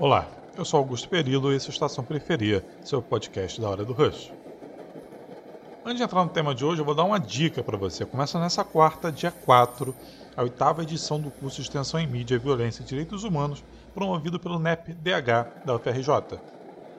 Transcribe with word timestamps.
Olá, 0.00 0.30
eu 0.56 0.64
sou 0.64 0.78
Augusto 0.78 1.08
Perillo 1.08 1.52
e 1.52 1.56
esse 1.56 1.66
é 1.66 1.70
o 1.70 1.72
Estação 1.72 2.04
Periferia, 2.04 2.64
seu 2.84 3.02
podcast 3.02 3.60
da 3.60 3.68
Hora 3.68 3.84
do 3.84 3.92
Rush. 3.92 4.32
Antes 5.84 5.98
de 5.98 6.04
entrar 6.04 6.24
no 6.24 6.30
tema 6.30 6.54
de 6.54 6.64
hoje, 6.64 6.80
eu 6.80 6.84
vou 6.84 6.94
dar 6.94 7.02
uma 7.02 7.18
dica 7.18 7.64
para 7.64 7.76
você. 7.76 8.06
Começa 8.06 8.38
nessa 8.38 8.62
quarta, 8.62 9.10
dia 9.10 9.32
4, 9.32 9.92
a 10.36 10.42
oitava 10.44 10.84
edição 10.84 11.20
do 11.20 11.32
curso 11.32 11.56
de 11.56 11.62
Extensão 11.62 11.98
em 11.98 12.06
Mídia, 12.06 12.38
Violência 12.38 12.82
e 12.82 12.84
Direitos 12.84 13.24
Humanos, 13.24 13.64
promovido 13.92 14.38
pelo 14.38 14.60
NEP-DH 14.60 15.64
da 15.64 15.74
UFRJ. 15.74 16.38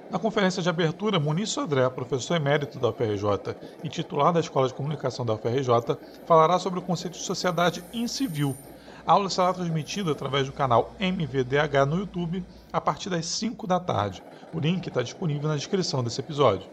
Na 0.09 0.19
conferência 0.19 0.61
de 0.61 0.67
abertura, 0.67 1.21
Muniz 1.21 1.51
Sodré, 1.51 1.89
professor 1.89 2.35
emérito 2.35 2.81
da 2.81 2.89
UFRJ 2.89 3.55
e 3.81 3.87
titular 3.87 4.33
da 4.33 4.41
Escola 4.41 4.67
de 4.67 4.73
Comunicação 4.73 5.25
da 5.25 5.35
UFRJ, 5.35 5.97
falará 6.25 6.59
sobre 6.59 6.79
o 6.79 6.83
conceito 6.83 7.13
de 7.13 7.23
sociedade 7.23 7.81
incivil. 7.93 8.61
A 9.05 9.13
aula 9.13 9.29
será 9.29 9.53
transmitida 9.53 10.11
através 10.11 10.45
do 10.47 10.53
canal 10.53 10.93
MVDH 10.99 11.85
no 11.87 11.97
YouTube 11.97 12.43
a 12.71 12.79
partir 12.79 13.09
das 13.09 13.25
5 13.25 13.65
da 13.65 13.79
tarde. 13.79 14.21
O 14.53 14.59
link 14.59 14.87
está 14.87 15.01
disponível 15.01 15.49
na 15.49 15.55
descrição 15.55 16.03
desse 16.03 16.19
episódio. 16.19 16.67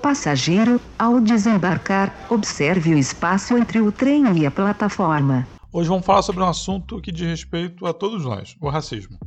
Passageiro, 0.00 0.80
ao 0.98 1.20
desembarcar, 1.20 2.14
observe 2.30 2.94
o 2.94 2.98
espaço 2.98 3.58
entre 3.58 3.80
o 3.80 3.92
trem 3.92 4.38
e 4.38 4.46
a 4.46 4.50
plataforma. 4.50 5.46
Hoje 5.70 5.90
vamos 5.90 6.06
falar 6.06 6.22
sobre 6.22 6.42
um 6.42 6.48
assunto 6.48 6.98
que 6.98 7.12
diz 7.12 7.28
respeito 7.28 7.84
a 7.84 7.92
todos 7.92 8.24
nós: 8.24 8.56
o 8.58 8.70
racismo. 8.70 9.18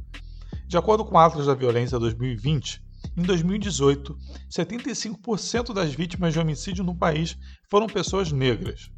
De 0.66 0.76
acordo 0.76 1.06
com 1.06 1.14
o 1.14 1.20
Atlas 1.20 1.46
da 1.46 1.54
Violência 1.54 2.00
2020, 2.00 2.82
em 3.16 3.22
2018, 3.22 4.18
75% 4.50 5.72
das 5.72 5.94
vítimas 5.94 6.34
de 6.34 6.40
homicídio 6.40 6.84
no 6.84 6.96
país 6.96 7.38
foram 7.70 7.86
pessoas 7.86 8.32
negras. 8.32 8.90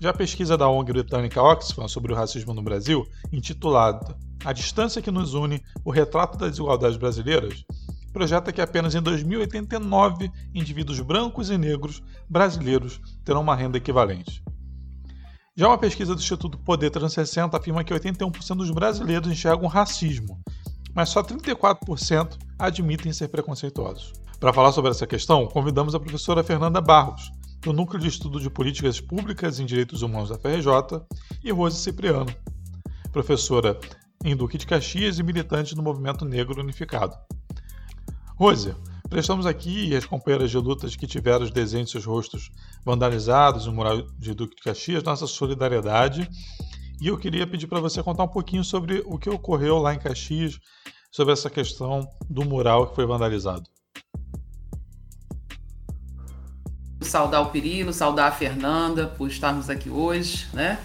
Já 0.00 0.10
a 0.10 0.14
pesquisa 0.14 0.58
da 0.58 0.68
ONG 0.68 0.92
britânica 0.92 1.40
Oxfam 1.40 1.86
sobre 1.86 2.12
o 2.12 2.16
racismo 2.16 2.52
no 2.52 2.62
Brasil, 2.62 3.06
intitulada 3.32 4.18
A 4.44 4.52
Distância 4.52 5.00
que 5.00 5.12
nos 5.12 5.32
une 5.32 5.62
o 5.84 5.92
retrato 5.92 6.36
das 6.36 6.50
desigualdades 6.50 6.96
brasileiras, 6.96 7.64
projeta 8.12 8.52
que 8.52 8.60
apenas 8.60 8.96
em 8.96 9.00
2089 9.00 10.28
indivíduos 10.52 10.98
brancos 10.98 11.50
e 11.50 11.56
negros 11.56 12.02
brasileiros 12.28 13.00
terão 13.24 13.42
uma 13.42 13.54
renda 13.54 13.78
equivalente. 13.78 14.42
Já 15.56 15.68
uma 15.68 15.78
pesquisa 15.78 16.16
do 16.16 16.18
Instituto 16.18 16.58
Poder 16.58 16.90
360 16.90 17.56
afirma 17.56 17.84
que 17.84 17.94
81% 17.94 18.56
dos 18.56 18.72
brasileiros 18.72 19.30
enxergam 19.30 19.68
racismo, 19.68 20.42
mas 20.92 21.10
só 21.10 21.22
34% 21.22 22.36
admitem 22.58 23.12
ser 23.12 23.28
preconceituosos. 23.28 24.12
Para 24.40 24.52
falar 24.52 24.72
sobre 24.72 24.90
essa 24.90 25.06
questão, 25.06 25.46
convidamos 25.46 25.94
a 25.94 26.00
professora 26.00 26.42
Fernanda 26.42 26.80
Barros, 26.80 27.30
do 27.60 27.72
Núcleo 27.72 28.00
de 28.00 28.08
Estudo 28.08 28.40
de 28.40 28.50
Políticas 28.50 29.00
Públicas 29.00 29.60
em 29.60 29.64
Direitos 29.64 30.02
Humanos 30.02 30.30
da 30.30 30.38
FRJ, 30.38 31.06
e 31.44 31.52
Rose 31.52 31.78
Cipriano, 31.78 32.34
professora 33.12 33.78
em 34.24 34.34
Duque 34.34 34.58
de 34.58 34.66
Caxias 34.66 35.20
e 35.20 35.22
militante 35.22 35.76
do 35.76 35.84
Movimento 35.84 36.24
Negro 36.24 36.60
Unificado. 36.60 37.16
Rose, 38.34 38.74
prestamos 39.08 39.46
aqui 39.46 39.94
as 39.94 40.04
companheiras 40.04 40.50
de 40.50 40.58
lutas 40.58 40.96
que 40.96 41.06
tiveram 41.06 41.44
os 41.44 41.50
desenhos 41.50 41.86
de 41.86 41.92
seus 41.92 42.04
rostos 42.04 42.50
vandalizados 42.84 43.66
no 43.66 43.72
mural 43.72 44.02
de 44.18 44.34
Duque 44.34 44.56
de 44.56 44.62
Caxias, 44.62 45.02
nossa 45.02 45.26
solidariedade 45.26 46.28
e 47.00 47.08
eu 47.08 47.18
queria 47.18 47.46
pedir 47.46 47.66
para 47.66 47.80
você 47.80 48.02
contar 48.02 48.24
um 48.24 48.28
pouquinho 48.28 48.64
sobre 48.64 49.02
o 49.06 49.18
que 49.18 49.28
ocorreu 49.28 49.78
lá 49.78 49.92
em 49.94 49.98
Caxias, 49.98 50.58
sobre 51.10 51.32
essa 51.32 51.50
questão 51.50 52.08
do 52.30 52.44
mural 52.44 52.86
que 52.88 52.94
foi 52.94 53.04
vandalizado. 53.04 53.64
Saudar 57.00 57.42
o 57.42 57.50
Pirilo, 57.50 57.92
saudar 57.92 58.28
a 58.28 58.32
Fernanda 58.32 59.06
por 59.06 59.28
estarmos 59.28 59.68
aqui 59.68 59.90
hoje, 59.90 60.46
né? 60.54 60.78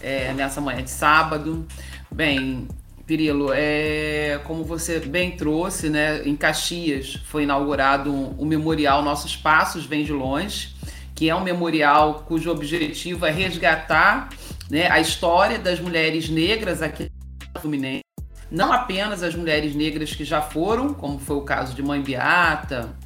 É, 0.00 0.34
nessa 0.34 0.60
manhã 0.60 0.82
de 0.82 0.90
sábado. 0.90 1.66
Bem, 2.10 2.68
Pirilo, 3.12 3.50
é, 3.52 4.40
como 4.44 4.64
você 4.64 4.98
bem 4.98 5.32
trouxe, 5.32 5.90
né, 5.90 6.22
em 6.24 6.34
Caxias 6.34 7.20
foi 7.26 7.42
inaugurado 7.42 8.10
o 8.10 8.14
um, 8.14 8.44
um 8.44 8.46
memorial 8.46 9.02
Nossos 9.02 9.36
Passos 9.36 9.84
Vem 9.84 10.02
de 10.02 10.14
Longe, 10.14 10.74
que 11.14 11.28
é 11.28 11.34
um 11.34 11.42
memorial 11.42 12.24
cujo 12.26 12.50
objetivo 12.50 13.26
é 13.26 13.30
resgatar 13.30 14.30
né, 14.70 14.90
a 14.90 14.98
história 14.98 15.58
das 15.58 15.78
mulheres 15.78 16.30
negras 16.30 16.80
aqui 16.80 17.12
no 17.54 17.60
Fluminense, 17.60 18.00
não 18.50 18.72
apenas 18.72 19.22
as 19.22 19.34
mulheres 19.34 19.74
negras 19.74 20.14
que 20.14 20.24
já 20.24 20.40
foram, 20.40 20.94
como 20.94 21.18
foi 21.18 21.36
o 21.36 21.42
caso 21.42 21.74
de 21.74 21.82
Mãe 21.82 22.00
Beata, 22.00 22.96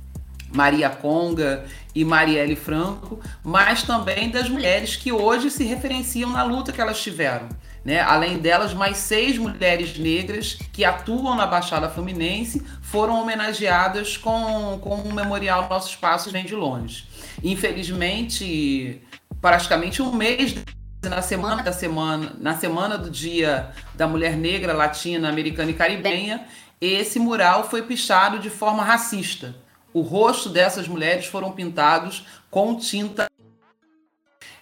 Maria 0.54 0.88
Conga 0.88 1.64
e 1.92 2.04
Marielle 2.04 2.54
Franco, 2.54 3.18
mas 3.42 3.82
também 3.82 4.30
das 4.30 4.48
mulheres 4.48 4.94
que 4.94 5.10
hoje 5.10 5.50
se 5.50 5.64
referenciam 5.64 6.30
na 6.30 6.44
luta 6.44 6.70
que 6.70 6.80
elas 6.80 7.02
tiveram. 7.02 7.48
Né? 7.86 8.00
Além 8.00 8.38
delas, 8.38 8.74
mais 8.74 8.96
seis 8.96 9.38
mulheres 9.38 9.96
negras 9.96 10.58
que 10.72 10.84
atuam 10.84 11.36
na 11.36 11.46
Baixada 11.46 11.88
Fluminense 11.88 12.60
foram 12.82 13.22
homenageadas 13.22 14.16
com, 14.16 14.80
com 14.82 14.96
um 14.96 15.12
memorial 15.12 15.68
Nossos 15.70 15.94
Passos 15.94 16.32
Vem 16.32 16.44
de 16.44 16.56
Longe. 16.56 17.06
Infelizmente, 17.44 19.00
praticamente 19.40 20.02
um 20.02 20.12
mês 20.12 20.56
na 21.04 21.22
semana 21.22 21.62
da 21.62 21.72
semana, 21.72 22.32
na 22.40 22.56
semana 22.56 22.98
do 22.98 23.08
Dia 23.08 23.70
da 23.94 24.08
Mulher 24.08 24.36
Negra, 24.36 24.72
Latina, 24.72 25.28
Americana 25.28 25.70
e 25.70 25.74
Caribenha, 25.74 26.44
esse 26.80 27.20
mural 27.20 27.70
foi 27.70 27.82
pichado 27.82 28.40
de 28.40 28.50
forma 28.50 28.82
racista. 28.82 29.54
O 29.94 30.00
rosto 30.00 30.48
dessas 30.48 30.88
mulheres 30.88 31.26
foram 31.26 31.52
pintados 31.52 32.26
com 32.50 32.74
tinta. 32.74 33.28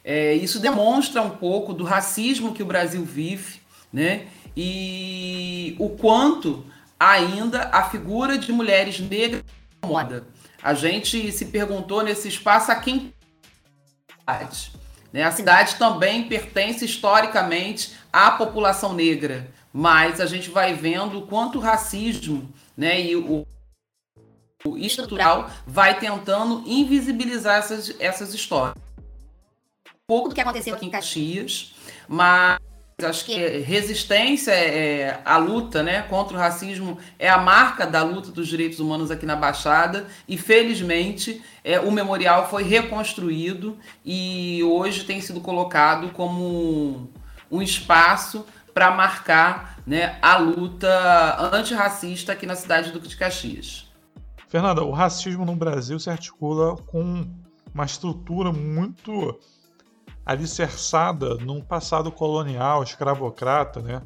É, 0.04 0.34
isso 0.34 0.60
demonstra 0.60 1.22
um 1.22 1.30
pouco 1.30 1.72
do 1.72 1.82
racismo 1.82 2.52
que 2.52 2.62
o 2.62 2.66
Brasil 2.66 3.02
vive, 3.04 3.60
né? 3.92 4.26
E 4.56 5.74
o 5.78 5.90
quanto 5.90 6.64
ainda 7.00 7.70
a 7.72 7.84
figura 7.88 8.36
de 8.38 8.52
mulheres 8.52 9.00
negras 9.00 9.42
incomoda. 9.78 10.26
A 10.62 10.74
gente 10.74 11.32
se 11.32 11.46
perguntou 11.46 12.02
nesse 12.02 12.28
espaço 12.28 12.70
a 12.70 12.76
quem 12.76 13.12
né? 15.12 15.22
A 15.22 15.30
cidade 15.30 15.76
também 15.76 16.26
pertence 16.26 16.84
historicamente 16.84 17.92
à 18.12 18.32
população 18.32 18.92
negra, 18.92 19.48
mas 19.72 20.20
a 20.20 20.26
gente 20.26 20.50
vai 20.50 20.74
vendo 20.74 21.22
quanto 21.22 21.58
o 21.58 21.60
racismo 21.60 22.52
né, 22.76 23.00
e 23.00 23.14
o, 23.14 23.46
o 24.64 24.76
estrutural 24.76 25.48
vai 25.64 26.00
tentando 26.00 26.64
invisibilizar 26.66 27.58
essas, 27.58 27.94
essas 28.00 28.34
histórias. 28.34 28.83
Pouco 30.06 30.28
do 30.28 30.34
que 30.34 30.40
aconteceu 30.40 30.74
aqui 30.74 30.84
em 30.84 30.90
Caxias, 30.90 31.74
mas 32.06 32.58
Acho 33.02 33.24
que 33.24 33.34
resistência 33.34 34.52
é, 34.52 35.20
a 35.24 35.36
luta 35.36 35.82
né, 35.82 36.02
contra 36.02 36.36
o 36.36 36.40
racismo 36.40 36.96
é 37.18 37.28
a 37.28 37.38
marca 37.38 37.84
da 37.84 38.04
luta 38.04 38.30
dos 38.30 38.46
direitos 38.46 38.78
humanos 38.78 39.10
aqui 39.10 39.26
na 39.26 39.34
Baixada 39.34 40.06
e 40.28 40.38
felizmente 40.38 41.42
é, 41.64 41.80
o 41.80 41.90
memorial 41.90 42.48
foi 42.48 42.62
reconstruído 42.62 43.76
e 44.04 44.62
hoje 44.62 45.02
tem 45.04 45.20
sido 45.20 45.40
colocado 45.40 46.10
como 46.10 46.40
um, 46.40 47.08
um 47.50 47.60
espaço 47.60 48.46
para 48.72 48.92
marcar 48.92 49.80
né, 49.84 50.16
a 50.22 50.36
luta 50.36 51.50
antirracista 51.52 52.32
aqui 52.32 52.46
na 52.46 52.54
cidade 52.54 52.92
do 52.92 53.00
de 53.00 53.16
Caxias. 53.16 53.92
Fernanda, 54.46 54.84
o 54.84 54.92
racismo 54.92 55.44
no 55.44 55.56
Brasil 55.56 55.98
se 55.98 56.10
articula 56.10 56.76
com 56.76 57.26
uma 57.74 57.84
estrutura 57.84 58.52
muito 58.52 59.36
alicerçada 60.24 61.34
num 61.36 61.60
passado 61.60 62.10
colonial, 62.10 62.82
escravocrata, 62.82 63.80
né? 63.80 64.02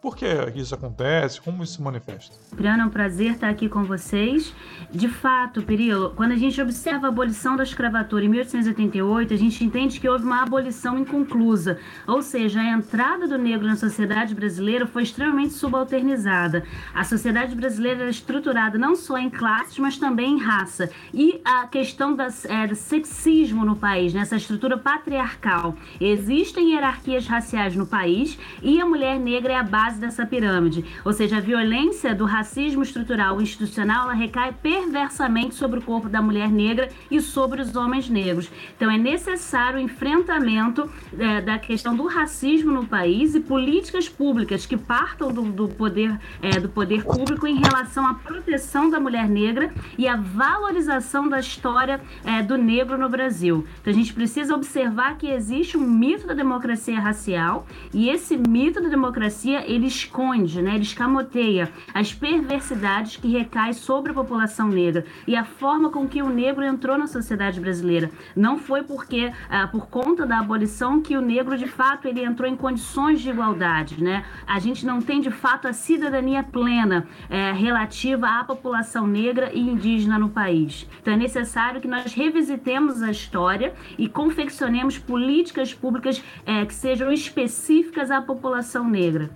Por 0.00 0.16
que 0.16 0.26
isso 0.54 0.74
acontece? 0.76 1.40
Como 1.40 1.64
isso 1.64 1.74
se 1.74 1.82
manifesta? 1.82 2.36
Priano, 2.54 2.84
é 2.84 2.86
um 2.86 2.88
prazer 2.88 3.32
estar 3.32 3.48
aqui 3.48 3.68
com 3.68 3.82
vocês. 3.82 4.54
De 4.92 5.08
fato, 5.08 5.60
Perilo, 5.62 6.12
quando 6.14 6.32
a 6.32 6.36
gente 6.36 6.60
observa 6.62 7.06
a 7.06 7.08
abolição 7.08 7.56
da 7.56 7.64
escravatura 7.64 8.24
em 8.24 8.28
1888, 8.28 9.34
a 9.34 9.36
gente 9.36 9.64
entende 9.64 9.98
que 9.98 10.08
houve 10.08 10.24
uma 10.24 10.42
abolição 10.42 10.96
inconclusa, 10.96 11.78
ou 12.06 12.22
seja, 12.22 12.60
a 12.60 12.70
entrada 12.70 13.26
do 13.26 13.36
negro 13.36 13.66
na 13.66 13.74
sociedade 13.74 14.36
brasileira 14.36 14.86
foi 14.86 15.02
extremamente 15.02 15.54
subalternizada. 15.54 16.62
A 16.94 17.02
sociedade 17.02 17.56
brasileira 17.56 18.02
era 18.02 18.10
estruturada 18.10 18.78
não 18.78 18.94
só 18.94 19.18
em 19.18 19.28
classes, 19.28 19.78
mas 19.78 19.98
também 19.98 20.34
em 20.34 20.38
raça. 20.38 20.90
E 21.12 21.40
a 21.44 21.66
questão 21.66 22.14
das, 22.14 22.44
é, 22.44 22.68
do 22.68 22.76
sexismo 22.76 23.64
no 23.64 23.74
país, 23.74 24.14
nessa 24.14 24.36
né? 24.36 24.40
estrutura 24.40 24.78
patriarcal. 24.78 25.74
Existem 26.00 26.72
hierarquias 26.72 27.26
raciais 27.26 27.74
no 27.74 27.86
país 27.86 28.38
e 28.62 28.80
a 28.80 28.86
mulher 28.86 29.18
negra 29.18 29.52
é 29.54 29.56
a 29.56 29.62
base 29.62 29.87
base 29.88 29.98
dessa 29.98 30.26
pirâmide. 30.26 30.84
Ou 31.04 31.12
seja, 31.12 31.38
a 31.38 31.40
violência 31.40 32.14
do 32.14 32.26
racismo 32.26 32.82
estrutural 32.82 33.40
e 33.40 33.42
institucional 33.42 34.04
ela 34.04 34.12
recai 34.12 34.52
perversamente 34.52 35.54
sobre 35.54 35.78
o 35.78 35.82
corpo 35.82 36.08
da 36.08 36.20
mulher 36.20 36.50
negra 36.50 36.90
e 37.10 37.20
sobre 37.20 37.62
os 37.62 37.74
homens 37.74 38.08
negros. 38.08 38.50
Então 38.76 38.90
é 38.90 38.98
necessário 38.98 39.78
o 39.78 39.82
enfrentamento 39.82 40.90
é, 41.18 41.40
da 41.40 41.58
questão 41.58 41.96
do 41.96 42.06
racismo 42.06 42.70
no 42.70 42.86
país 42.86 43.34
e 43.34 43.40
políticas 43.40 44.08
públicas 44.08 44.66
que 44.66 44.76
partam 44.76 45.32
do, 45.32 45.42
do 45.42 45.68
poder 45.68 46.18
é, 46.42 46.60
do 46.60 46.68
poder 46.68 47.04
público 47.04 47.46
em 47.46 47.58
relação 47.58 48.06
à 48.06 48.14
proteção 48.14 48.90
da 48.90 49.00
mulher 49.00 49.28
negra 49.28 49.72
e 49.96 50.06
à 50.06 50.16
valorização 50.16 51.28
da 51.28 51.40
história 51.40 52.00
é, 52.24 52.42
do 52.42 52.58
negro 52.58 52.98
no 52.98 53.08
Brasil. 53.08 53.64
Então 53.80 53.92
a 53.92 53.96
gente 53.96 54.12
precisa 54.12 54.54
observar 54.54 55.16
que 55.16 55.28
existe 55.28 55.76
um 55.78 55.88
mito 55.88 56.26
da 56.26 56.34
democracia 56.34 57.00
racial 57.00 57.66
e 57.94 58.10
esse 58.10 58.36
mito 58.36 58.82
da 58.82 58.88
democracia 58.88 59.64
ele 59.78 59.86
esconde, 59.86 60.60
né, 60.60 60.74
ele 60.74 60.82
escamoteia 60.82 61.72
as 61.94 62.12
perversidades 62.12 63.16
que 63.16 63.28
recaem 63.28 63.72
sobre 63.72 64.10
a 64.10 64.14
população 64.14 64.68
negra 64.68 65.06
e 65.26 65.36
a 65.36 65.44
forma 65.44 65.90
com 65.90 66.06
que 66.06 66.20
o 66.20 66.28
negro 66.28 66.64
entrou 66.64 66.98
na 66.98 67.06
sociedade 67.06 67.60
brasileira. 67.60 68.10
Não 68.34 68.58
foi 68.58 68.82
porque 68.82 69.32
ah, 69.48 69.68
por 69.68 69.86
conta 69.86 70.26
da 70.26 70.40
abolição 70.40 71.00
que 71.00 71.16
o 71.16 71.20
negro 71.20 71.56
de 71.56 71.66
fato 71.66 72.08
ele 72.08 72.24
entrou 72.24 72.48
em 72.48 72.56
condições 72.56 73.20
de 73.20 73.30
igualdade, 73.30 74.02
né? 74.02 74.24
A 74.46 74.58
gente 74.58 74.84
não 74.84 75.00
tem 75.00 75.20
de 75.20 75.30
fato 75.30 75.68
a 75.68 75.72
cidadania 75.72 76.42
plena 76.42 77.06
é, 77.30 77.52
relativa 77.52 78.26
à 78.26 78.44
população 78.44 79.06
negra 79.06 79.50
e 79.52 79.60
indígena 79.60 80.18
no 80.18 80.28
país. 80.28 80.88
Então 81.00 81.14
é 81.14 81.16
necessário 81.16 81.80
que 81.80 81.88
nós 81.88 82.12
revisitemos 82.12 83.02
a 83.02 83.10
história 83.10 83.72
e 83.96 84.08
confeccionemos 84.08 84.98
políticas 84.98 85.72
públicas 85.72 86.22
é, 86.44 86.66
que 86.66 86.74
sejam 86.74 87.12
específicas 87.12 88.10
à 88.10 88.20
população 88.20 88.88
negra. 88.88 89.30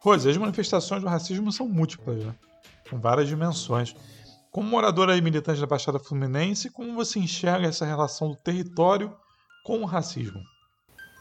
Rose, 0.00 0.28
as 0.28 0.36
manifestações 0.36 1.02
do 1.02 1.08
racismo 1.08 1.52
são 1.52 1.68
múltiplas, 1.68 2.24
né? 2.24 2.34
com 2.88 2.98
várias 2.98 3.28
dimensões. 3.28 3.94
Como 4.50 4.68
moradora 4.68 5.16
e 5.16 5.20
militante 5.20 5.60
da 5.60 5.66
Baixada 5.66 5.98
Fluminense, 5.98 6.70
como 6.70 6.94
você 6.94 7.20
enxerga 7.20 7.68
essa 7.68 7.86
relação 7.86 8.30
do 8.30 8.36
território 8.36 9.14
com 9.62 9.82
o 9.82 9.84
racismo? 9.84 10.40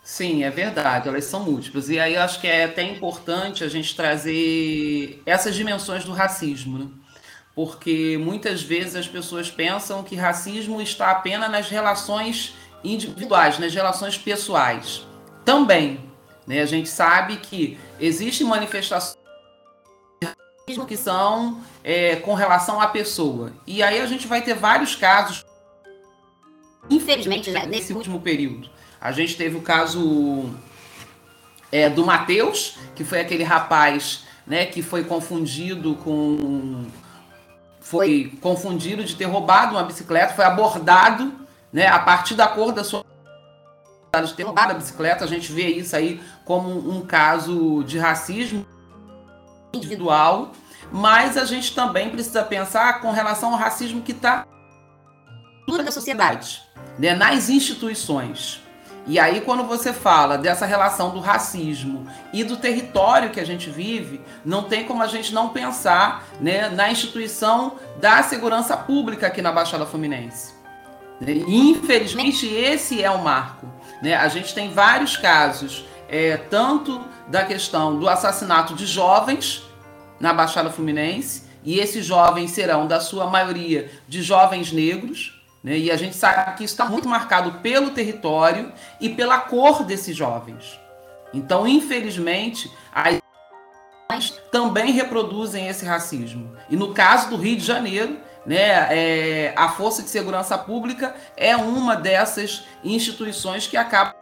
Sim, 0.03 0.43
é 0.43 0.49
verdade, 0.49 1.07
elas 1.07 1.25
são 1.25 1.43
múltiplas. 1.43 1.89
E 1.89 1.99
aí 1.99 2.15
eu 2.15 2.21
acho 2.21 2.41
que 2.41 2.47
é 2.47 2.63
até 2.63 2.81
importante 2.81 3.63
a 3.63 3.67
gente 3.67 3.95
trazer 3.95 5.21
essas 5.25 5.53
dimensões 5.53 6.03
do 6.03 6.13
racismo, 6.13 6.79
né? 6.79 6.89
porque 7.53 8.17
muitas 8.17 8.63
vezes 8.63 8.95
as 8.95 9.07
pessoas 9.07 9.51
pensam 9.51 10.01
que 10.01 10.15
racismo 10.15 10.81
está 10.81 11.11
apenas 11.11 11.51
nas 11.51 11.69
relações 11.69 12.55
individuais, 12.83 13.59
nas 13.59 13.73
relações 13.73 14.17
pessoais. 14.17 15.05
Também, 15.43 16.08
né? 16.49 16.61
A 16.61 16.65
gente 16.65 16.89
sabe 16.89 17.37
que 17.37 17.77
existem 17.99 18.45
manifestações 18.47 19.19
que 20.87 20.97
são 20.97 21.61
é, 21.83 22.15
com 22.17 22.33
relação 22.33 22.81
à 22.81 22.87
pessoa. 22.87 23.53
E 23.65 23.83
aí 23.83 24.01
a 24.01 24.05
gente 24.07 24.27
vai 24.27 24.41
ter 24.41 24.55
vários 24.55 24.95
casos, 24.95 25.45
infelizmente, 26.89 27.51
nesse 27.67 27.93
último 27.93 28.19
período. 28.19 28.69
A 28.99 29.11
gente 29.11 29.37
teve 29.37 29.57
o 29.57 29.61
caso 29.61 30.49
é, 31.71 31.87
do 31.87 32.03
Matheus, 32.03 32.77
que 32.95 33.03
foi 33.03 33.19
aquele 33.19 33.43
rapaz 33.43 34.23
né, 34.45 34.65
que 34.65 34.81
foi 34.81 35.03
confundido 35.03 35.95
com. 35.95 36.87
Foi 37.79 38.37
confundido 38.41 39.03
de 39.03 39.15
ter 39.15 39.25
roubado 39.25 39.75
uma 39.75 39.83
bicicleta, 39.83 40.35
foi 40.35 40.45
abordado 40.45 41.33
né, 41.73 41.87
a 41.87 41.99
partir 41.99 42.35
da 42.35 42.47
cor 42.47 42.71
da 42.71 42.83
sua. 42.83 43.05
De 44.17 44.33
ter 44.33 44.43
roubado 44.43 44.71
a 44.71 44.75
bicicleta. 44.75 45.23
A 45.23 45.27
gente 45.27 45.51
vê 45.51 45.67
isso 45.67 45.95
aí 45.95 46.21
como 46.43 46.69
um 46.69 47.01
caso 47.01 47.83
de 47.83 47.99
racismo 47.99 48.65
individual, 49.73 50.51
mas 50.91 51.37
a 51.37 51.45
gente 51.45 51.75
também 51.75 52.09
precisa 52.09 52.43
pensar 52.43 53.01
com 53.01 53.11
relação 53.11 53.51
ao 53.51 53.59
racismo 53.59 54.01
que 54.01 54.11
está 54.11 54.45
na 55.67 55.91
sociedade, 55.91 56.63
né, 56.97 57.13
nas 57.13 57.49
instituições. 57.49 58.61
E 59.07 59.17
aí, 59.17 59.41
quando 59.41 59.63
você 59.63 59.91
fala 59.91 60.37
dessa 60.37 60.65
relação 60.65 61.11
do 61.11 61.19
racismo 61.19 62.07
e 62.31 62.43
do 62.43 62.57
território 62.57 63.31
que 63.31 63.39
a 63.39 63.45
gente 63.45 63.69
vive, 63.69 64.21
não 64.45 64.63
tem 64.63 64.83
como 64.83 65.01
a 65.01 65.07
gente 65.07 65.33
não 65.33 65.49
pensar 65.49 66.27
né, 66.39 66.69
na 66.69 66.91
instituição 66.91 67.73
da 67.99 68.21
segurança 68.21 68.77
pública 68.77 69.27
aqui 69.27 69.41
na 69.41 69.51
Baixada 69.51 69.85
Fluminense. 69.85 70.53
Infelizmente, 71.47 72.47
esse 72.47 73.01
é 73.01 73.09
o 73.09 73.23
marco. 73.23 73.67
Né? 74.01 74.15
A 74.15 74.27
gente 74.27 74.53
tem 74.53 74.71
vários 74.71 75.17
casos, 75.17 75.85
é, 76.07 76.37
tanto 76.37 77.01
da 77.27 77.43
questão 77.43 77.97
do 77.99 78.07
assassinato 78.09 78.73
de 78.73 78.85
jovens 78.85 79.63
na 80.19 80.33
Baixada 80.33 80.69
Fluminense, 80.69 81.47
e 81.63 81.79
esses 81.79 82.05
jovens 82.05 82.51
serão, 82.51 82.87
da 82.87 82.99
sua 82.99 83.27
maioria, 83.27 83.91
de 84.07 84.21
jovens 84.21 84.71
negros 84.71 85.39
né? 85.63 85.77
E 85.77 85.91
a 85.91 85.97
gente 85.97 86.15
sabe 86.15 86.57
que 86.57 86.63
isso 86.63 86.73
está 86.73 86.85
muito 86.85 87.07
marcado 87.07 87.59
pelo 87.59 87.91
território 87.91 88.71
e 88.99 89.09
pela 89.09 89.39
cor 89.39 89.83
desses 89.83 90.15
jovens. 90.15 90.79
Então, 91.33 91.67
infelizmente, 91.67 92.71
as 92.93 93.19
também 94.51 94.91
reproduzem 94.91 95.67
esse 95.67 95.85
racismo. 95.85 96.55
E 96.67 96.75
no 96.75 96.93
caso 96.93 97.29
do 97.29 97.37
Rio 97.37 97.55
de 97.55 97.63
Janeiro, 97.63 98.17
né, 98.49 98.87
é, 98.89 99.53
a 99.55 99.69
Força 99.69 100.01
de 100.01 100.09
Segurança 100.09 100.57
Pública 100.57 101.15
é 101.37 101.55
uma 101.55 101.95
dessas 101.95 102.63
instituições 102.83 103.67
que 103.67 103.77
acaba 103.77 104.15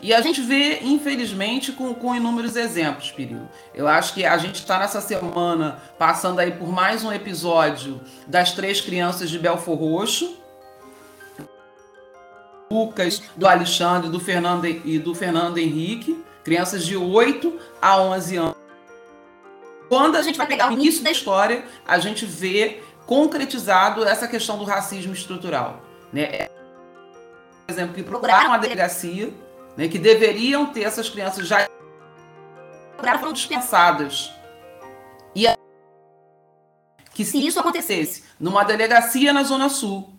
e 0.00 0.12
a 0.12 0.20
gente 0.20 0.42
vê, 0.42 0.80
infelizmente, 0.82 1.72
com, 1.72 1.94
com 1.94 2.14
inúmeros 2.14 2.56
exemplos, 2.56 3.10
Pirilo. 3.10 3.48
Eu 3.74 3.88
acho 3.88 4.12
que 4.12 4.24
a 4.24 4.36
gente 4.36 4.56
está 4.56 4.78
nessa 4.78 5.00
semana 5.00 5.78
passando 5.98 6.40
aí 6.40 6.52
por 6.52 6.68
mais 6.68 7.02
um 7.02 7.10
episódio 7.10 8.02
das 8.26 8.52
três 8.52 8.82
crianças 8.82 9.30
de 9.30 9.38
Belfor 9.38 9.78
Roxo. 9.78 10.36
Lucas, 12.70 13.22
do 13.34 13.46
Alexandre 13.48 14.10
do 14.10 14.20
Fernando, 14.20 14.66
e 14.66 14.98
do 14.98 15.14
Fernando 15.14 15.56
Henrique. 15.56 16.22
Crianças 16.44 16.84
de 16.84 16.98
8 16.98 17.58
a 17.80 17.98
11 18.02 18.36
anos. 18.36 18.53
Quando 19.88 20.16
a 20.16 20.22
gente 20.22 20.36
vai 20.36 20.46
pegar 20.46 20.70
o 20.70 20.72
início 20.72 21.02
da 21.04 21.10
história, 21.10 21.64
a 21.86 21.98
gente 21.98 22.24
vê 22.24 22.82
concretizado 23.06 24.04
essa 24.04 24.26
questão 24.26 24.58
do 24.58 24.64
racismo 24.64 25.12
estrutural. 25.12 25.82
Né? 26.12 26.48
Por 27.66 27.72
exemplo, 27.72 27.94
que 27.94 28.02
procuraram 28.02 28.52
a 28.52 28.58
delegacia 28.58 29.32
né, 29.76 29.88
que 29.88 29.98
deveriam 29.98 30.66
ter 30.66 30.82
essas 30.82 31.08
crianças 31.08 31.46
já 31.46 31.68
foram 33.18 33.32
dispensadas. 33.32 34.32
E 35.34 35.46
a... 35.46 35.56
que 37.12 37.24
se 37.24 37.44
isso 37.44 37.58
acontecesse 37.60 38.24
numa 38.38 38.64
delegacia 38.64 39.32
na 39.32 39.42
Zona 39.42 39.68
Sul, 39.68 40.12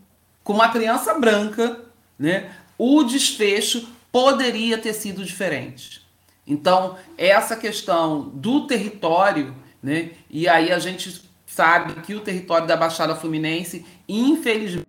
com 0.43 0.53
uma 0.53 0.69
criança 0.69 1.13
branca, 1.15 1.81
né, 2.17 2.53
o 2.77 3.03
desfecho 3.03 3.87
poderia 4.11 4.77
ter 4.77 4.93
sido 4.93 5.23
diferente. 5.23 6.04
Então, 6.47 6.97
essa 7.17 7.55
questão 7.55 8.29
do 8.29 8.67
território, 8.67 9.55
né, 9.81 10.11
e 10.29 10.47
aí 10.47 10.71
a 10.71 10.79
gente 10.79 11.23
sabe 11.45 12.01
que 12.01 12.13
o 12.13 12.21
território 12.21 12.67
da 12.67 12.75
Baixada 12.75 13.15
Fluminense, 13.15 13.85
infelizmente, 14.07 14.87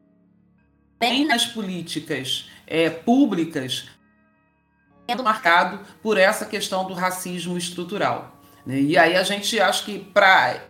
tem 0.99 1.27
nas 1.27 1.47
políticas 1.47 2.49
é, 2.67 2.91
públicas 2.91 3.89
sendo 5.09 5.23
marcado 5.23 5.81
por 6.03 6.19
essa 6.19 6.45
questão 6.45 6.87
do 6.87 6.95
racismo 6.95 7.57
estrutural. 7.57 8.41
Né? 8.67 8.81
E 8.81 8.99
aí 8.99 9.17
a 9.17 9.23
gente 9.23 9.59
acha 9.61 9.85
que 9.85 9.99
para 9.99 10.63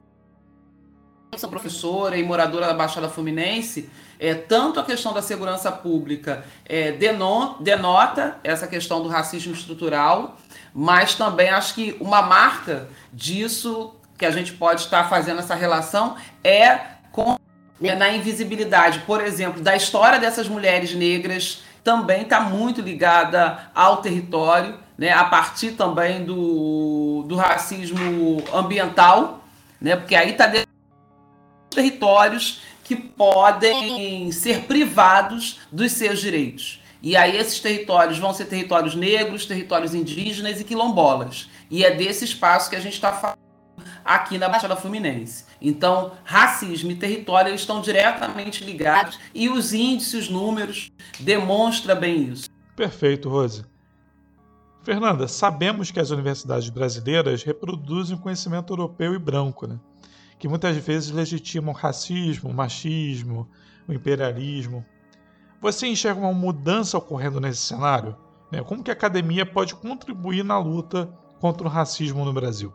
sou 1.38 1.50
professora 1.50 2.16
e 2.16 2.22
moradora 2.22 2.66
da 2.66 2.72
Baixada 2.72 3.10
Fluminense, 3.10 3.90
é, 4.18 4.34
tanto 4.34 4.80
a 4.80 4.84
questão 4.84 5.12
da 5.12 5.20
segurança 5.20 5.70
pública 5.70 6.44
é, 6.64 6.92
denota 6.92 8.38
essa 8.42 8.66
questão 8.66 9.02
do 9.02 9.08
racismo 9.08 9.52
estrutural, 9.52 10.38
mas 10.78 11.14
também 11.14 11.48
acho 11.48 11.74
que 11.74 11.96
uma 11.98 12.20
marca 12.20 12.86
disso 13.10 13.94
que 14.18 14.26
a 14.26 14.30
gente 14.30 14.52
pode 14.52 14.82
estar 14.82 15.08
fazendo 15.08 15.38
essa 15.38 15.54
relação 15.54 16.16
é 16.44 16.78
com 17.10 17.38
é 17.82 17.94
na 17.94 18.10
invisibilidade, 18.10 18.98
por 19.00 19.22
exemplo, 19.22 19.62
da 19.62 19.74
história 19.74 20.18
dessas 20.18 20.48
mulheres 20.48 20.94
negras 20.94 21.62
também 21.82 22.22
está 22.22 22.40
muito 22.40 22.82
ligada 22.82 23.70
ao 23.74 23.98
território, 24.02 24.78
né, 24.98 25.12
a 25.12 25.24
partir 25.24 25.72
também 25.72 26.24
do, 26.24 27.24
do 27.26 27.36
racismo 27.36 28.42
ambiental, 28.52 29.44
né, 29.80 29.96
porque 29.96 30.14
aí 30.14 30.32
está 30.32 30.46
dentro 30.46 30.68
territórios 31.70 32.60
que 32.84 32.96
podem 32.96 34.30
ser 34.30 34.62
privados 34.62 35.60
dos 35.72 35.92
seus 35.92 36.20
direitos. 36.20 36.80
E 37.06 37.16
aí 37.16 37.36
esses 37.36 37.60
territórios 37.60 38.18
vão 38.18 38.34
ser 38.34 38.46
territórios 38.46 38.96
negros, 38.96 39.46
territórios 39.46 39.94
indígenas 39.94 40.60
e 40.60 40.64
quilombolas. 40.64 41.48
E 41.70 41.84
é 41.84 41.94
desse 41.94 42.24
espaço 42.24 42.68
que 42.68 42.74
a 42.74 42.80
gente 42.80 42.94
está 42.94 43.12
falando 43.12 43.38
aqui 44.04 44.36
na 44.38 44.48
Baixada 44.48 44.74
Fluminense. 44.74 45.44
Então, 45.62 46.14
racismo 46.24 46.90
e 46.90 46.96
território 46.96 47.54
estão 47.54 47.80
diretamente 47.80 48.64
ligados 48.64 49.20
e 49.32 49.48
os 49.48 49.72
índices, 49.72 50.24
os 50.24 50.28
números 50.28 50.90
demonstram 51.20 51.94
bem 51.94 52.24
isso. 52.24 52.50
Perfeito, 52.74 53.28
Rose. 53.28 53.64
Fernanda, 54.82 55.28
sabemos 55.28 55.92
que 55.92 56.00
as 56.00 56.10
universidades 56.10 56.68
brasileiras 56.70 57.44
reproduzem 57.44 58.16
conhecimento 58.16 58.72
europeu 58.72 59.14
e 59.14 59.18
branco, 59.20 59.68
né? 59.68 59.78
que 60.40 60.48
muitas 60.48 60.76
vezes 60.78 61.12
legitimam 61.12 61.72
racismo, 61.72 62.52
machismo, 62.52 63.48
o 63.86 63.92
imperialismo. 63.92 64.84
Você 65.66 65.88
enxerga 65.88 66.20
uma 66.20 66.32
mudança 66.32 66.96
ocorrendo 66.96 67.40
nesse 67.40 67.62
cenário? 67.62 68.14
Né? 68.52 68.62
Como 68.62 68.84
que 68.84 68.90
a 68.90 68.94
academia 68.94 69.44
pode 69.44 69.74
contribuir 69.74 70.44
na 70.44 70.56
luta 70.60 71.06
contra 71.40 71.66
o 71.66 71.68
racismo 71.68 72.24
no 72.24 72.32
Brasil? 72.32 72.72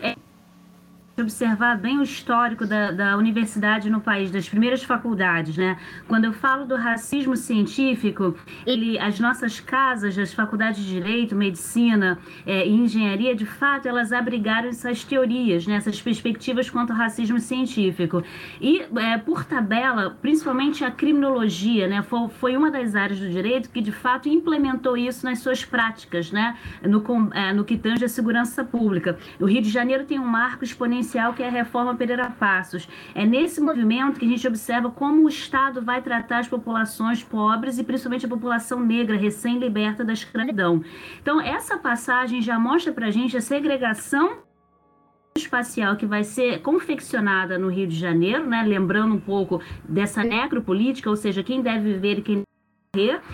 É 0.00 0.14
observar 1.20 1.76
bem 1.78 1.98
o 1.98 2.02
histórico 2.02 2.66
da, 2.66 2.90
da 2.90 3.16
universidade 3.16 3.90
no 3.90 4.00
país, 4.00 4.30
das 4.30 4.48
primeiras 4.48 4.82
faculdades, 4.82 5.56
né? 5.56 5.76
Quando 6.06 6.24
eu 6.24 6.32
falo 6.32 6.64
do 6.64 6.76
racismo 6.76 7.36
científico, 7.36 8.36
ele, 8.64 8.98
as 8.98 9.18
nossas 9.18 9.60
casas, 9.60 10.18
as 10.18 10.32
faculdades 10.32 10.84
de 10.84 10.88
direito, 10.88 11.34
medicina 11.34 12.18
é, 12.46 12.66
e 12.66 12.72
engenharia, 12.72 13.34
de 13.34 13.46
fato, 13.46 13.88
elas 13.88 14.12
abrigaram 14.12 14.68
essas 14.68 15.04
teorias, 15.04 15.66
né? 15.66 15.74
essas 15.74 16.00
perspectivas 16.00 16.70
quanto 16.70 16.92
ao 16.92 16.98
racismo 16.98 17.38
científico. 17.38 18.22
E, 18.60 18.82
é, 18.96 19.18
por 19.18 19.44
tabela, 19.44 20.16
principalmente 20.22 20.84
a 20.84 20.90
criminologia, 20.90 21.86
né? 21.88 22.02
Foi, 22.02 22.28
foi 22.28 22.56
uma 22.56 22.70
das 22.70 22.94
áreas 22.94 23.18
do 23.18 23.28
direito 23.28 23.70
que, 23.70 23.80
de 23.80 23.92
fato, 23.92 24.28
implementou 24.28 24.96
isso 24.96 25.24
nas 25.24 25.40
suas 25.40 25.64
práticas, 25.64 26.30
né? 26.30 26.56
No, 26.82 27.02
é, 27.32 27.52
no 27.52 27.64
que 27.64 27.76
tange 27.76 28.04
a 28.04 28.08
segurança 28.08 28.64
pública. 28.64 29.18
O 29.40 29.46
Rio 29.46 29.62
de 29.62 29.70
Janeiro 29.70 30.04
tem 30.04 30.18
um 30.18 30.26
marco 30.26 30.64
exponencial 30.64 31.07
que 31.34 31.42
é 31.42 31.48
a 31.48 31.50
reforma 31.50 31.94
Pereira 31.94 32.30
Passos. 32.30 32.88
É 33.14 33.24
nesse 33.24 33.60
movimento 33.60 34.18
que 34.18 34.26
a 34.26 34.28
gente 34.28 34.46
observa 34.46 34.90
como 34.90 35.24
o 35.24 35.28
Estado 35.28 35.80
vai 35.82 36.02
tratar 36.02 36.40
as 36.40 36.48
populações 36.48 37.22
pobres 37.22 37.78
e 37.78 37.84
principalmente 37.84 38.26
a 38.26 38.28
população 38.28 38.80
negra 38.80 39.16
recém-liberta 39.16 40.04
da 40.04 40.12
escravidão. 40.12 40.82
Então, 41.20 41.40
essa 41.40 41.78
passagem 41.78 42.42
já 42.42 42.58
mostra 42.58 42.92
para 42.92 43.06
a 43.06 43.10
gente 43.10 43.36
a 43.36 43.40
segregação 43.40 44.38
espacial 45.36 45.96
que 45.96 46.04
vai 46.04 46.24
ser 46.24 46.60
confeccionada 46.60 47.58
no 47.58 47.68
Rio 47.68 47.86
de 47.86 47.96
Janeiro, 47.96 48.46
né? 48.46 48.62
lembrando 48.66 49.14
um 49.14 49.20
pouco 49.20 49.62
dessa 49.88 50.24
necropolítica, 50.24 51.08
ou 51.08 51.16
seja, 51.16 51.42
quem 51.42 51.62
deve 51.62 51.92
viver 51.94 52.18
e 52.18 52.22
quem 52.22 52.47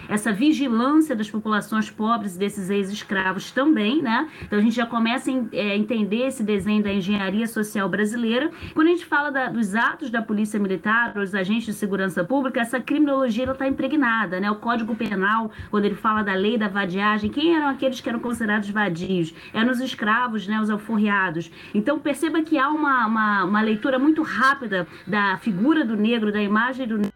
essa 0.09 0.33
vigilância 0.33 1.17
das 1.17 1.31
populações 1.31 1.91
pobres 1.91 2.37
desses 2.37 2.71
ex-escravos 2.71 3.51
também, 3.51 4.03
né? 4.03 4.29
Então 4.43 4.59
a 4.59 4.63
gente 4.63 4.77
já 4.77 4.87
começa 4.87 5.31
a 5.31 5.35
é, 5.53 5.77
entender 5.77 6.27
esse 6.27 6.43
desenho 6.43 6.83
da 6.83 6.93
engenharia 6.93 7.47
social 7.47 7.89
brasileira. 7.89 8.51
Quando 8.75 8.89
a 8.89 8.91
gente 8.91 9.07
fala 9.07 9.31
da, 9.31 9.49
dos 9.49 9.75
atos 9.75 10.11
da 10.11 10.23
polícia 10.23 10.59
militar, 10.59 11.17
os 11.17 11.35
agentes 11.35 11.67
de 11.67 11.73
segurança 11.73 12.25
pública, 12.25 12.61
essa 12.61 12.81
criminologia 12.81 13.45
está 13.51 13.67
impregnada, 13.67 14.41
né? 14.41 14.51
O 14.51 14.57
Código 14.57 14.95
Penal, 14.95 15.51
quando 15.71 15.85
ele 15.85 15.95
fala 15.95 16.23
da 16.23 16.35
lei 16.35 16.59
da 16.59 16.69
vadiagem, 16.69 17.31
quem 17.31 17.55
eram 17.55 17.69
aqueles 17.69 18.01
que 18.01 18.09
eram 18.09 18.21
considerados 18.21 18.69
vadios? 18.71 19.35
Eram 19.53 19.71
os 19.71 19.81
escravos, 19.81 20.47
né? 20.47 20.61
Os 20.61 20.71
alforriados. 20.71 21.51
Então 21.75 21.99
perceba 21.99 22.43
que 22.43 22.59
há 22.59 22.69
uma, 22.69 23.07
uma, 23.07 23.45
uma 23.45 23.61
leitura 23.61 23.99
muito 23.99 24.23
rápida 24.23 24.87
da 25.07 25.37
figura 25.39 25.85
do 25.85 25.97
negro, 25.97 26.33
da 26.33 26.43
imagem 26.43 26.87
do 26.87 26.97
negro 26.99 27.14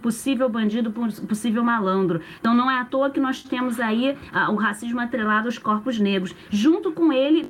possível 0.00 0.48
bandido, 0.48 0.92
possível 1.26 1.62
malandro. 1.62 2.20
Então 2.40 2.54
não 2.54 2.70
é 2.70 2.78
à 2.80 2.84
toa 2.84 3.10
que 3.10 3.20
nós 3.20 3.42
temos 3.42 3.80
aí 3.80 4.16
ah, 4.32 4.50
o 4.50 4.56
racismo 4.56 5.00
atrelado 5.00 5.48
aos 5.48 5.58
corpos 5.58 5.98
negros. 5.98 6.34
Junto 6.50 6.92
com 6.92 7.12
ele, 7.12 7.48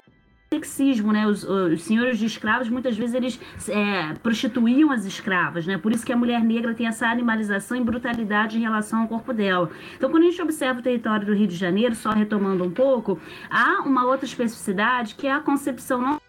sexismo, 0.53 1.13
né? 1.13 1.27
Os, 1.27 1.45
os, 1.45 1.83
senhores 1.83 2.19
de 2.19 2.27
escravos 2.27 2.69
muitas 2.69 2.97
vezes 2.97 3.15
eles 3.15 3.41
é, 3.69 4.15
prostituíam 4.23 4.91
as 4.91 5.05
escravas, 5.05 5.67
né? 5.67 5.77
Por 5.77 5.93
isso 5.93 6.05
que 6.05 6.13
a 6.13 6.17
mulher 6.17 6.43
negra 6.43 6.75
tem 6.75 6.87
essa 6.87 7.07
animalização 7.07 7.77
e 7.77 7.81
brutalidade 7.83 8.57
em 8.57 8.63
relação 8.63 9.03
ao 9.03 9.09
corpo 9.09 9.33
dela. 9.33 9.71
Então, 9.97 10.11
quando 10.11 10.23
a 10.25 10.31
gente 10.31 10.41
observa 10.41 10.81
o 10.81 10.83
território 10.83 11.27
do 11.27 11.35
Rio 11.35 11.47
de 11.47 11.57
Janeiro, 11.57 11.95
só 11.95 12.11
retomando 12.11 12.65
um 12.65 12.71
pouco, 12.71 13.21
há 13.51 13.83
uma 13.83 14.07
outra 14.07 14.25
especificidade 14.25 15.15
que 15.15 15.27
é 15.27 15.33
a 15.33 15.41
concepção 15.41 16.01
não 16.01 16.28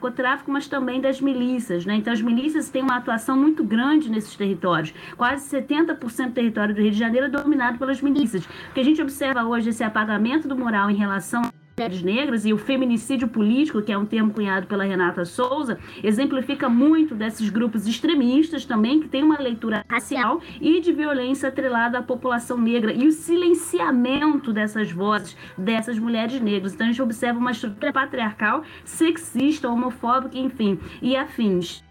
narcotráfico, 0.00 0.50
mas 0.50 0.66
também 0.66 1.00
das 1.00 1.20
milícias. 1.20 1.84
Né? 1.84 1.96
Então, 1.96 2.12
as 2.12 2.22
milícias 2.22 2.70
têm 2.70 2.82
uma 2.82 2.96
atuação 2.96 3.36
muito 3.36 3.62
grande 3.62 4.10
nesses 4.10 4.34
territórios. 4.34 4.94
Quase 5.16 5.48
70% 5.54 6.28
do 6.28 6.32
território 6.32 6.74
do 6.74 6.80
Rio 6.80 6.90
de 6.90 6.98
Janeiro 6.98 7.26
é 7.26 7.28
dominado 7.28 7.78
pelas 7.78 8.00
milícias. 8.00 8.44
O 8.44 8.74
que 8.74 8.80
a 8.80 8.84
gente 8.84 9.02
observa 9.02 9.44
hoje, 9.44 9.68
esse 9.68 9.84
apagamento 9.84 10.48
do 10.48 10.56
moral 10.56 10.90
em 10.90 10.96
relação 10.96 11.42
mulheres 11.80 12.02
negras 12.02 12.44
e 12.44 12.52
o 12.52 12.58
feminicídio 12.58 13.26
político, 13.26 13.80
que 13.80 13.90
é 13.90 13.96
um 13.96 14.04
termo 14.04 14.32
cunhado 14.34 14.66
pela 14.66 14.84
Renata 14.84 15.24
Souza, 15.24 15.78
exemplifica 16.02 16.68
muito 16.68 17.14
desses 17.14 17.48
grupos 17.48 17.86
extremistas 17.86 18.66
também, 18.66 19.00
que 19.00 19.08
tem 19.08 19.22
uma 19.22 19.38
leitura 19.38 19.82
racial 19.88 20.42
e 20.60 20.78
de 20.80 20.92
violência 20.92 21.48
atrelada 21.48 21.98
à 21.98 22.02
população 22.02 22.58
negra 22.58 22.92
e 22.92 23.06
o 23.06 23.12
silenciamento 23.12 24.52
dessas 24.52 24.92
vozes, 24.92 25.34
dessas 25.56 25.98
mulheres 25.98 26.38
negras. 26.38 26.74
Então 26.74 26.86
a 26.86 26.90
gente 26.90 27.00
observa 27.00 27.38
uma 27.38 27.52
estrutura 27.52 27.92
patriarcal, 27.92 28.62
sexista, 28.84 29.68
homofóbica, 29.68 30.36
enfim, 30.36 30.78
e 31.00 31.16
afins 31.16 31.82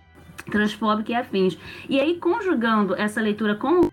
transfóbica 0.49 1.11
e 1.11 1.15
afins. 1.15 1.57
E 1.87 1.99
aí, 1.99 2.15
conjugando 2.15 2.95
essa 2.95 3.21
leitura 3.21 3.55
com 3.55 3.88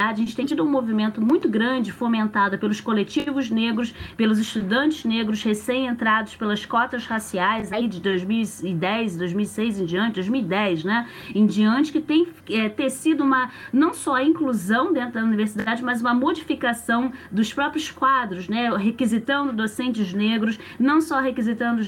a 0.00 0.14
gente 0.14 0.36
tem 0.36 0.46
tido 0.46 0.62
um 0.62 0.70
movimento 0.70 1.20
muito 1.20 1.48
grande 1.48 1.90
fomentado 1.90 2.56
pelos 2.56 2.80
coletivos 2.80 3.50
negros, 3.50 3.92
pelos 4.16 4.38
estudantes 4.38 5.04
negros 5.04 5.42
recém-entrados 5.42 6.36
pelas 6.36 6.64
cotas 6.64 7.04
raciais 7.04 7.72
aí 7.72 7.88
de 7.88 8.00
2010, 8.00 9.16
2006 9.16 9.80
em 9.80 9.84
diante, 9.84 10.14
2010, 10.14 10.84
né? 10.84 11.08
Em 11.34 11.44
diante, 11.46 11.90
que 11.90 12.00
tem 12.00 12.28
é, 12.48 12.68
tecido 12.68 13.24
uma, 13.24 13.50
não 13.72 13.92
só 13.92 14.14
a 14.14 14.22
inclusão 14.22 14.92
dentro 14.92 15.14
da 15.14 15.24
universidade, 15.24 15.82
mas 15.82 16.00
uma 16.00 16.14
modificação 16.14 17.12
dos 17.28 17.52
próprios 17.52 17.90
quadros, 17.90 18.48
né? 18.48 18.70
Requisitando 18.76 19.52
docentes 19.52 20.14
negros, 20.14 20.60
não 20.78 21.00
só 21.00 21.18
requisitando 21.18 21.82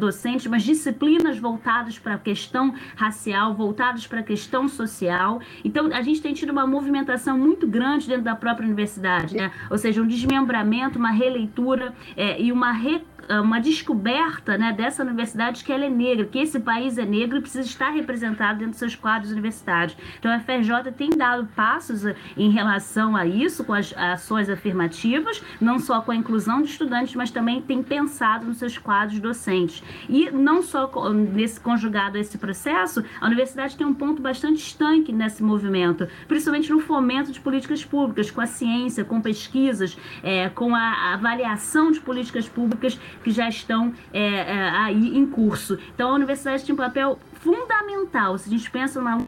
docentes, 0.00 0.48
mas 0.48 0.64
disciplinas 0.64 1.38
voltadas 1.38 1.96
para 1.96 2.14
a 2.14 2.18
questão 2.18 2.74
racial, 2.96 3.54
voltadas 3.54 4.04
para 4.04 4.18
a 4.18 4.24
questão 4.24 4.66
social. 4.66 5.40
Então, 5.64 5.86
a 5.92 6.02
gente 6.02 6.20
tem 6.20 6.34
tido 6.34 6.50
uma 6.50 6.66
movimentação 6.66 7.38
muito 7.38 7.51
muito 7.52 7.66
grande 7.66 8.08
dentro 8.08 8.24
da 8.24 8.34
própria 8.34 8.66
universidade, 8.66 9.36
né? 9.36 9.52
Ou 9.70 9.76
seja, 9.76 10.02
um 10.02 10.06
desmembramento, 10.06 10.98
uma 10.98 11.10
releitura 11.10 11.94
é, 12.16 12.40
e 12.40 12.50
uma 12.50 12.72
uma 13.40 13.60
descoberta 13.60 14.56
né, 14.58 14.72
dessa 14.72 15.02
universidade 15.02 15.64
que 15.64 15.72
ela 15.72 15.84
é 15.84 15.90
negra, 15.90 16.26
que 16.26 16.38
esse 16.38 16.58
país 16.60 16.98
é 16.98 17.04
negro 17.04 17.38
e 17.38 17.40
precisa 17.40 17.66
estar 17.66 17.90
representado 17.90 18.58
dentro 18.58 18.72
dos 18.72 18.78
seus 18.78 18.94
quadros 18.94 19.32
universitários. 19.32 19.96
Então 20.18 20.30
a 20.30 20.40
FRJ 20.40 20.92
tem 20.96 21.10
dado 21.10 21.46
passos 21.54 22.06
ah, 22.06 22.14
em 22.36 22.50
relação 22.50 23.16
a 23.16 23.26
isso, 23.26 23.64
com 23.64 23.72
as 23.72 23.92
ações 23.96 24.48
afirmativas, 24.48 25.42
não 25.60 25.78
só 25.78 26.00
com 26.00 26.12
a 26.12 26.16
inclusão 26.16 26.62
de 26.62 26.68
estudantes, 26.68 27.14
mas 27.14 27.30
também 27.30 27.60
tem 27.60 27.82
pensado 27.82 28.46
nos 28.46 28.58
seus 28.58 28.78
quadros 28.78 29.18
docentes. 29.20 29.82
E 30.08 30.30
não 30.30 30.62
só 30.62 30.90
nesse 31.12 31.60
conjugado 31.60 32.16
a 32.16 32.20
esse 32.20 32.38
processo, 32.38 33.04
a 33.20 33.26
universidade 33.26 33.76
tem 33.76 33.86
um 33.86 33.94
ponto 33.94 34.20
bastante 34.20 34.58
estanque 34.58 35.12
nesse 35.12 35.42
movimento, 35.42 36.08
principalmente 36.26 36.70
no 36.70 36.80
fomento 36.80 37.32
de 37.32 37.40
políticas 37.40 37.84
públicas, 37.84 38.30
com 38.30 38.40
a 38.40 38.46
ciência, 38.46 39.04
com 39.04 39.20
pesquisas, 39.20 39.96
é, 40.22 40.48
com 40.48 40.74
a 40.74 41.14
avaliação 41.14 41.90
de 41.90 42.00
políticas 42.00 42.48
públicas 42.48 42.98
que 43.22 43.30
já 43.30 43.48
estão 43.48 43.92
é, 44.12 44.22
é, 44.22 44.68
aí 44.70 45.16
em 45.16 45.26
curso. 45.26 45.78
Então, 45.94 46.10
a 46.10 46.14
universidade 46.14 46.64
tem 46.64 46.74
um 46.74 46.78
papel 46.78 47.18
fundamental. 47.34 48.38
Se 48.38 48.48
a 48.48 48.52
gente 48.52 48.70
pensa 48.70 49.00
numa 49.00 49.26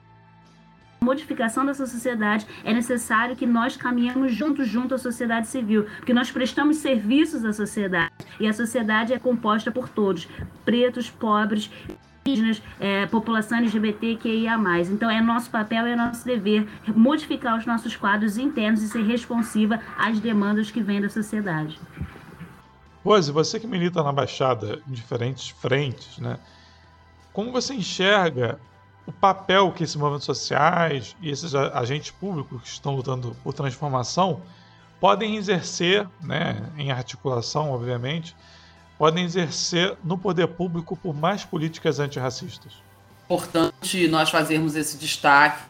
modificação 1.05 1.67
dessa 1.67 1.87
sociedade, 1.87 2.47
é 2.65 2.73
necessário 2.73 3.37
que 3.37 3.47
nós 3.47 3.77
caminhemos 3.77 4.35
juntos 4.35 4.67
junto 4.67 4.95
à 4.95 4.99
sociedade 4.99 5.47
civil, 5.47 5.85
porque 5.99 6.15
nós 6.15 6.31
prestamos 6.31 6.79
serviços 6.79 7.45
à 7.45 7.53
sociedade 7.53 8.13
e 8.41 8.49
a 8.49 8.53
sociedade 8.53 9.13
é 9.13 9.19
composta 9.19 9.71
por 9.71 9.89
todos, 9.89 10.27
pretos, 10.65 11.11
pobres, 11.11 11.71
indígenas, 12.27 12.63
é, 12.81 13.07
população 13.07 13.59
LGBTQIA+. 13.59 14.59
Então 14.91 15.11
é 15.11 15.21
nosso 15.21 15.51
papel, 15.51 15.87
é 15.87 15.95
nosso 15.95 16.25
dever 16.25 16.67
modificar 16.89 17.59
os 17.59 17.67
nossos 17.67 17.95
quadros 17.95 18.39
internos 18.39 18.83
e 18.83 18.89
ser 18.89 19.03
responsiva 19.03 19.79
às 19.99 20.19
demandas 20.19 20.71
que 20.71 20.81
vêm 20.81 21.03
da 21.03 21.11
sociedade. 21.11 21.79
Rose, 23.05 23.31
você 23.31 23.61
que 23.61 23.67
milita 23.67 24.03
na 24.03 24.13
Baixada 24.13 24.81
em 24.89 24.93
diferentes 24.93 25.51
frentes, 25.51 26.19
né? 26.19 26.39
Como 27.33 27.53
você 27.53 27.75
enxerga 27.75 28.59
o 29.07 29.13
papel 29.13 29.71
que 29.73 29.85
esses 29.85 29.97
movimentos 29.97 30.25
sociais 30.25 31.15
e 31.21 31.31
esses 31.31 31.55
agentes 31.55 32.11
públicos 32.11 32.63
que 32.63 32.69
estão 32.69 32.97
lutando 32.97 33.37
por 33.45 33.53
transformação 33.53 34.41
podem 34.99 35.37
exercer, 35.37 36.09
né, 36.23 36.63
em 36.79 36.91
articulação, 36.91 37.73
obviamente, 37.73 38.35
podem 38.97 39.25
exercer 39.25 39.99
no 40.03 40.17
poder 40.17 40.47
público 40.47 40.97
por 40.97 41.15
mais 41.15 41.45
políticas 41.45 41.99
antirracistas? 41.99 42.73
Importante 43.25 44.09
nós 44.09 44.31
fazermos 44.31 44.77
esse 44.77 44.97
destaque, 44.97 45.63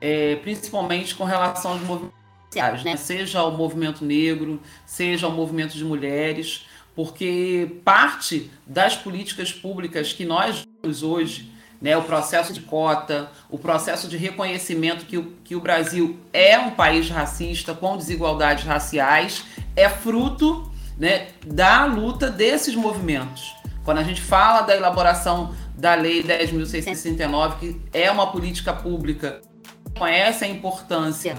é, 0.00 0.36
principalmente 0.36 1.14
com 1.14 1.24
relação 1.24 1.72
aos 1.72 1.82
movimentos 1.82 2.16
sociais, 2.46 2.84
né? 2.84 2.96
seja 2.96 3.42
o 3.42 3.50
movimento 3.50 4.04
negro, 4.04 4.58
seja 4.86 5.26
o 5.26 5.32
movimento 5.32 5.76
de 5.76 5.84
mulheres, 5.84 6.66
porque 7.02 7.76
parte 7.82 8.50
das 8.66 8.94
políticas 8.94 9.50
públicas 9.50 10.12
que 10.12 10.26
nós 10.26 10.66
vemos 10.82 11.02
hoje, 11.02 11.50
né, 11.80 11.96
o 11.96 12.02
processo 12.02 12.52
de 12.52 12.60
cota, 12.60 13.30
o 13.48 13.58
processo 13.58 14.06
de 14.06 14.18
reconhecimento 14.18 15.06
que 15.06 15.16
o, 15.16 15.32
que 15.42 15.56
o 15.56 15.60
Brasil 15.62 16.20
é 16.30 16.58
um 16.58 16.72
país 16.72 17.08
racista 17.08 17.72
com 17.72 17.96
desigualdades 17.96 18.64
raciais, 18.64 19.44
é 19.74 19.88
fruto 19.88 20.70
né, 20.98 21.28
da 21.46 21.86
luta 21.86 22.28
desses 22.28 22.74
movimentos. 22.74 23.56
Quando 23.82 23.96
a 23.96 24.04
gente 24.04 24.20
fala 24.20 24.60
da 24.60 24.76
elaboração 24.76 25.54
da 25.74 25.94
Lei 25.94 26.22
10.669, 26.22 27.58
que 27.58 27.80
é 27.94 28.10
uma 28.10 28.30
política 28.30 28.74
pública, 28.74 29.40
conhece 29.96 30.44
a 30.44 30.48
importância 30.48 31.34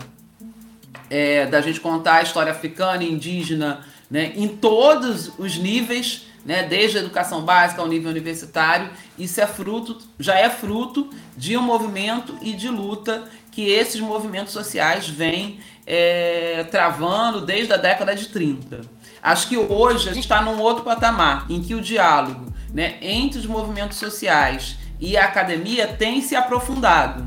é, 1.07 1.45
da 1.45 1.61
gente 1.61 1.79
contar 1.79 2.15
a 2.15 2.23
história 2.23 2.51
africana 2.51 3.03
indígena 3.03 3.85
né, 4.11 4.33
em 4.35 4.49
todos 4.49 5.31
os 5.39 5.57
níveis, 5.57 6.27
né, 6.45 6.63
desde 6.63 6.97
a 6.97 7.01
educação 7.01 7.43
básica 7.43 7.81
ao 7.81 7.87
nível 7.87 8.11
universitário, 8.11 8.89
isso 9.17 9.39
é 9.39 9.47
fruto, 9.47 9.97
já 10.19 10.37
é 10.37 10.49
fruto 10.49 11.09
de 11.37 11.55
um 11.55 11.61
movimento 11.61 12.35
e 12.41 12.51
de 12.51 12.67
luta 12.67 13.23
que 13.51 13.69
esses 13.69 14.01
movimentos 14.01 14.51
sociais 14.51 15.07
vêm 15.07 15.59
é, 15.87 16.65
travando 16.69 17.41
desde 17.41 17.71
a 17.73 17.77
década 17.77 18.13
de 18.13 18.27
30. 18.27 18.81
Acho 19.23 19.47
que 19.47 19.57
hoje 19.57 20.09
a 20.09 20.13
gente 20.13 20.23
está 20.23 20.41
num 20.41 20.59
outro 20.59 20.83
patamar 20.83 21.45
em 21.49 21.61
que 21.61 21.73
o 21.73 21.81
diálogo 21.81 22.51
né, 22.73 22.97
entre 23.01 23.39
os 23.39 23.45
movimentos 23.45 23.97
sociais 23.97 24.77
e 24.99 25.15
a 25.15 25.25
academia 25.25 25.87
tem 25.87 26.21
se 26.21 26.35
aprofundado. 26.35 27.25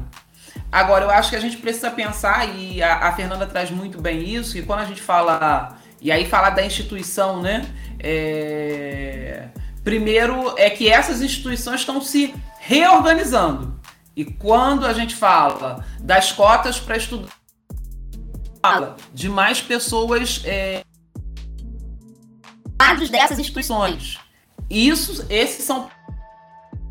Agora, 0.71 1.05
eu 1.05 1.11
acho 1.11 1.31
que 1.31 1.37
a 1.37 1.41
gente 1.41 1.57
precisa 1.57 1.91
pensar, 1.91 2.49
e 2.49 2.83
a, 2.83 3.09
a 3.09 3.13
Fernanda 3.13 3.47
traz 3.47 3.71
muito 3.71 4.01
bem 4.01 4.29
isso, 4.29 4.55
que 4.55 4.63
quando 4.63 4.81
a 4.81 4.85
gente 4.85 5.01
fala, 5.01 5.79
e 6.05 6.13
aí 6.13 6.27
falar 6.27 6.51
da 6.51 6.65
instituição, 6.65 7.41
né? 7.41 7.65
É, 7.99 9.49
primeiro 9.83 10.55
é 10.59 10.69
que 10.69 10.87
essas 10.87 11.23
instituições 11.23 11.81
estão 11.81 11.99
se 12.03 12.35
reorganizando. 12.61 13.81
E 14.15 14.23
quando 14.23 14.87
a 14.87 14.93
gente 14.93 15.17
fala 15.17 15.83
das 15.99 16.31
cotas 16.31 16.79
para 16.79 16.99
estudar, 16.99 17.33
fala 18.63 18.97
de 19.15 19.31
mais 19.31 19.63
pessoas 19.63 20.43
é, 20.45 20.85
dessas 23.11 23.39
instituições. 23.39 24.19
Isso, 24.69 25.25
esses 25.31 25.65
são 25.65 25.89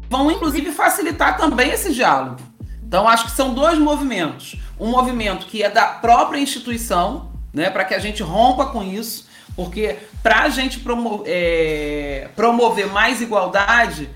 vão 0.10 0.32
inclusive 0.32 0.72
facilitar 0.72 1.38
também 1.38 1.70
esse 1.70 1.93
diálogo. 1.93 2.41
Então 2.84 3.08
acho 3.08 3.25
que 3.25 3.32
são 3.32 3.53
dois 3.53 3.77
movimentos. 3.77 4.55
Um 4.79 4.89
movimento 4.89 5.46
que 5.46 5.62
é 5.62 5.70
da 5.70 5.86
própria 5.86 6.39
instituição, 6.39 7.32
né, 7.53 7.69
para 7.69 7.86
que 7.86 7.93
a 7.93 8.00
gente 8.00 8.24
rompa 8.24 8.65
com 8.67 8.83
isso, 8.83 9.27
porque 9.55 9.98
para 10.22 10.43
a 10.43 10.50
gente 10.50 10.79
promo 10.79 11.24
é, 11.25 12.29
promover 12.36 12.88
mais 12.88 13.22
igualdade, 13.22 14.10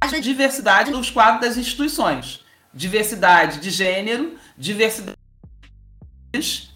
haja 0.00 0.20
diversidade 0.20 0.90
nos 0.90 1.10
quadros 1.10 1.40
das 1.40 1.56
instituições. 1.56 2.44
Diversidade 2.72 3.60
de 3.60 3.70
gênero, 3.70 4.36
diversidade 4.58 5.16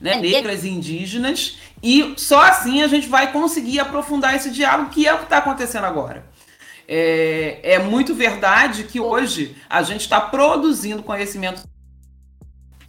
né, 0.01 0.15
negras 0.21 0.65
e 0.65 0.69
indígenas, 0.69 1.59
e 1.83 2.15
só 2.17 2.41
assim 2.43 2.83
a 2.83 2.87
gente 2.87 3.09
vai 3.09 3.33
conseguir 3.33 3.81
aprofundar 3.81 4.37
esse 4.37 4.51
diálogo, 4.51 4.91
que 4.91 5.07
é 5.07 5.13
o 5.13 5.19
que 5.19 5.25
está 5.25 5.39
acontecendo 5.39 5.85
agora. 5.85 6.25
É, 6.87 7.61
é, 7.63 7.79
muito 7.79 8.15
verdade 8.15 8.85
que 8.85 8.99
hoje 8.99 9.57
a 9.69 9.83
gente 9.83 10.03
está 10.03 10.21
produzindo 10.21 11.03
conhecimento. 11.03 11.63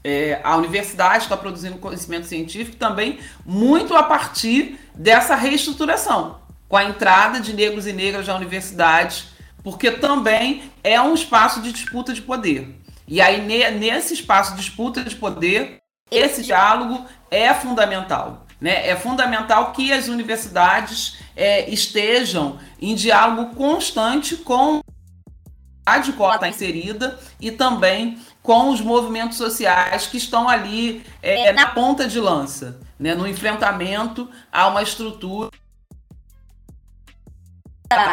É, 0.03 0.39
a 0.43 0.55
universidade 0.55 1.23
está 1.23 1.35
produzindo 1.35 1.77
conhecimento 1.77 2.25
científico 2.25 2.77
também 2.77 3.19
muito 3.45 3.95
a 3.95 4.03
partir 4.03 4.79
dessa 4.95 5.35
reestruturação, 5.35 6.39
com 6.67 6.77
a 6.77 6.85
entrada 6.85 7.39
de 7.39 7.53
negros 7.53 7.85
e 7.85 7.91
negras 7.91 8.27
na 8.27 8.35
universidade, 8.35 9.27
porque 9.63 9.91
também 9.91 10.71
é 10.83 11.01
um 11.01 11.13
espaço 11.13 11.61
de 11.61 11.73
disputa 11.73 12.13
de 12.13 12.21
poder. 12.21 12.75
E 13.07 13.19
aí, 13.19 13.41
nesse 13.71 14.13
espaço 14.13 14.51
de 14.51 14.61
disputa 14.61 15.03
de 15.03 15.15
poder, 15.15 15.79
esse 16.11 16.43
diálogo 16.43 17.05
é 17.29 17.53
fundamental. 17.53 18.45
Né? 18.61 18.87
É 18.87 18.95
fundamental 18.95 19.71
que 19.71 19.91
as 19.91 20.07
universidades 20.07 21.17
é, 21.35 21.69
estejam 21.69 22.59
em 22.81 22.93
diálogo 22.95 23.55
constante 23.55 24.35
com 24.35 24.81
a 25.93 25.97
de 25.99 26.13
cota 26.13 26.47
inserida 26.47 27.19
e 27.39 27.51
também 27.51 28.19
com 28.41 28.69
os 28.69 28.81
movimentos 28.81 29.37
sociais 29.37 30.07
que 30.07 30.17
estão 30.17 30.47
ali 30.47 31.03
é, 31.21 31.51
na 31.53 31.67
ponta 31.67 32.07
de 32.07 32.19
lança, 32.19 32.79
né? 32.97 33.13
no 33.13 33.27
enfrentamento 33.27 34.29
a 34.51 34.67
uma 34.67 34.81
estrutura 34.81 35.49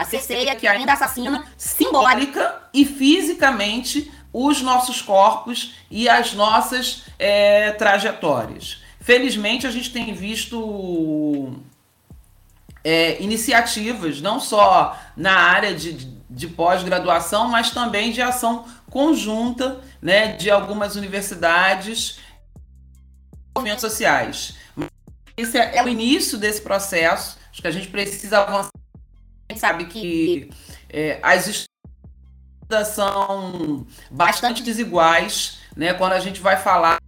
cerceia 0.09 0.57
que 0.57 0.67
ainda 0.67 0.93
assassina 0.93 1.45
simbólica 1.57 2.63
e 2.73 2.85
fisicamente 2.85 4.11
os 4.33 4.61
nossos 4.63 5.01
corpos 5.01 5.75
e 5.91 6.09
as 6.09 6.33
nossas 6.35 7.05
é, 7.19 7.73
trajetórias. 7.73 8.83
Felizmente, 9.01 9.67
a 9.67 9.71
gente 9.71 9.93
tem 9.93 10.13
visto 10.13 11.55
é, 12.83 13.23
iniciativas, 13.23 14.21
não 14.21 14.41
só 14.41 14.99
na 15.17 15.33
área 15.33 15.75
de, 15.75 16.16
de 16.29 16.49
pós-graduação, 16.49 17.49
mas 17.49 17.71
também 17.71 18.13
de 18.13 18.21
ação 18.21 18.67
conjunta 18.91 19.81
né, 20.03 20.33
de 20.33 20.51
algumas 20.51 20.97
universidades 20.97 22.19
e 23.35 23.59
movimentos 23.59 23.81
sociais. 23.81 24.55
Esse 25.37 25.59
é, 25.59 25.77
é 25.77 25.85
o 25.85 25.89
início 25.89 26.39
desse 26.39 26.63
processo, 26.63 27.39
acho 27.51 27.63
que 27.63 27.69
a 27.69 27.73
gente 27.73 27.89
precisa 27.89 28.41
avançar. 28.41 28.71
A 29.49 29.53
gente 29.53 29.61
sabe 29.61 29.87
que 29.87 30.51
é, 30.89 31.21
as 31.23 31.47
estudas 31.47 32.89
são 32.89 33.87
bastante 34.11 34.63
desiguais, 34.63 35.59
né, 35.77 35.95
quando 35.95 36.13
a 36.13 36.21
gente 36.21 36.41
vai 36.41 36.57
falar 36.57 36.99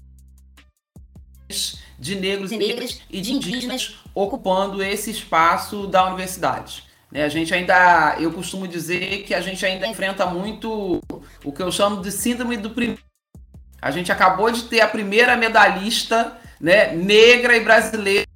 de 1.98 2.14
negros 2.14 2.52
e 2.52 2.57
negras 2.57 3.00
e 3.11 3.20
de 3.20 3.33
indígenas 3.33 3.96
ocupando 4.14 4.83
esse 4.83 5.11
espaço 5.11 5.87
da 5.87 6.07
universidade. 6.07 6.88
Né, 7.11 7.25
a 7.25 7.29
gente 7.29 7.55
ainda, 7.55 8.16
eu 8.18 8.33
costumo 8.33 8.68
dizer 8.68 9.23
que 9.25 9.35
a 9.35 9.40
gente 9.40 9.64
ainda 9.64 9.87
enfrenta 9.87 10.27
muito 10.27 11.01
o 11.42 11.53
que 11.53 11.62
eu 11.62 11.73
chamo 11.73 12.03
de 12.03 12.12
síndrome 12.12 12.57
do 12.57 12.71
primeiro. 12.71 13.03
A 13.81 13.90
gente 13.90 14.12
acabou 14.12 14.51
de 14.51 14.64
ter 14.64 14.81
a 14.81 14.88
primeira 14.88 15.37
medalhista 15.37 16.37
né, 16.61 16.92
negra 16.94 17.57
e 17.57 17.61
brasileira. 17.61 18.27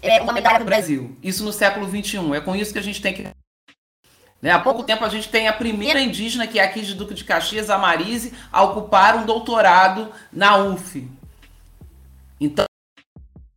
É 0.00 0.22
uma 0.22 0.32
medalha 0.32 0.60
do 0.60 0.64
Brasil. 0.64 1.16
Isso 1.22 1.44
no 1.44 1.52
século 1.52 1.86
XXI. 1.88 2.32
É 2.34 2.40
com 2.40 2.54
isso 2.54 2.72
que 2.72 2.78
a 2.78 2.82
gente 2.82 3.02
tem 3.02 3.12
que. 3.12 3.26
Né, 4.40 4.52
há 4.52 4.60
pouco 4.60 4.84
tempo 4.84 5.04
a 5.04 5.08
gente 5.08 5.28
tem 5.28 5.48
a 5.48 5.52
primeira 5.52 6.00
indígena, 6.00 6.46
que 6.46 6.60
é 6.60 6.64
aqui 6.64 6.82
de 6.82 6.94
Duque 6.94 7.14
de 7.14 7.24
Caxias, 7.24 7.68
a 7.68 7.76
Marise, 7.76 8.32
a 8.52 8.62
ocupar 8.62 9.16
um 9.16 9.26
doutorado 9.26 10.12
na 10.32 10.56
UF. 10.56 11.10
Então, 12.40 12.66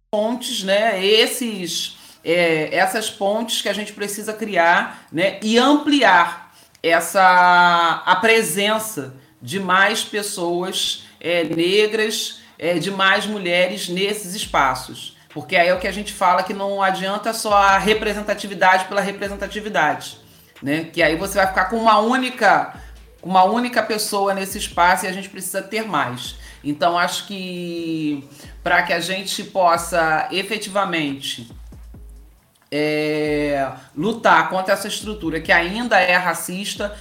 pontes, 0.10 0.64
né? 0.64 1.06
Esses, 1.06 1.99
é, 2.24 2.76
essas 2.76 3.10
pontes 3.10 3.62
que 3.62 3.70
a 3.70 3.74
gente 3.74 3.94
precisa 3.94 4.34
criar, 4.34 5.08
né? 5.12 5.40
E 5.42 5.58
ampliar 5.58 6.52
essa 6.82 8.04
a 8.06 8.16
presença 8.16 9.14
de 9.42 9.60
mais 9.60 10.04
pessoas 10.04 11.06
é, 11.20 11.44
negras, 11.44 12.42
é, 12.58 12.78
de 12.78 12.92
mais 12.92 13.26
mulheres 13.26 13.88
nesses 13.88 14.36
espaços. 14.36 15.18
Porque 15.34 15.56
aí 15.56 15.70
é 15.70 15.74
o 15.74 15.80
que 15.80 15.88
a 15.88 15.92
gente 15.92 16.12
fala 16.12 16.44
que 16.44 16.54
não 16.54 16.82
adianta 16.82 17.34
só 17.34 17.54
a 17.54 17.78
representatividade 17.78 18.86
pela 18.86 19.00
representatividade, 19.00 20.18
né? 20.62 20.86
Que 20.92 21.04
aí 21.04 21.16
você 21.16 21.38
vai 21.38 21.48
ficar 21.48 21.66
com 21.66 21.78
uma 21.78 22.00
única, 22.00 22.76
uma 23.22 23.44
única 23.44 23.84
pessoa 23.84 24.34
nesse 24.34 24.58
espaço 24.58 25.06
e 25.06 25.08
a 25.08 25.12
gente 25.12 25.30
precisa 25.30 25.62
ter 25.62 25.86
mais. 25.86 26.36
Então 26.64 26.98
acho 26.98 27.28
que 27.28 28.28
para 28.64 28.84
que 28.84 28.92
a 28.92 29.00
gente 29.00 29.44
possa 29.44 30.28
efetivamente 30.32 31.50
é, 32.72 33.72
lutar 33.96 34.50
contra 34.50 34.74
essa 34.74 34.88
estrutura 34.88 35.40
que 35.40 35.52
ainda 35.52 36.00
é 36.00 36.16
racista, 36.16 36.96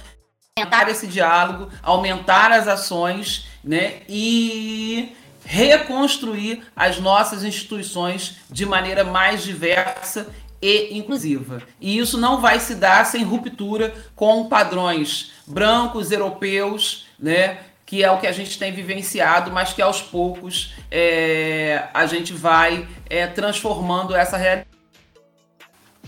aumentar 0.57 0.89
esse 0.89 1.07
diálogo, 1.07 1.69
aumentar 1.81 2.51
as 2.51 2.67
ações, 2.67 3.47
né? 3.63 4.01
E 4.07 5.15
reconstruir 5.45 6.63
as 6.75 6.99
nossas 6.99 7.43
instituições 7.43 8.37
de 8.49 8.65
maneira 8.65 9.03
mais 9.03 9.43
diversa 9.43 10.27
e 10.61 10.97
inclusiva. 10.97 11.61
E 11.79 11.97
isso 11.97 12.17
não 12.17 12.41
vai 12.41 12.59
se 12.59 12.75
dar 12.75 13.05
sem 13.05 13.23
ruptura 13.23 13.93
com 14.15 14.47
padrões 14.47 15.31
brancos, 15.47 16.11
europeus, 16.11 17.07
né? 17.17 17.59
que 17.89 18.03
é 18.03 18.11
o 18.11 18.19
que 18.19 18.27
a 18.27 18.31
gente 18.31 18.59
tem 18.59 18.71
vivenciado, 18.71 19.49
mas 19.49 19.73
que 19.73 19.81
aos 19.81 19.99
poucos 19.99 20.75
é, 20.91 21.85
a 21.91 22.05
gente 22.05 22.33
vai 22.33 22.87
é, 23.09 23.25
transformando 23.25 24.15
essa 24.15 24.37
realidade. 24.37 24.68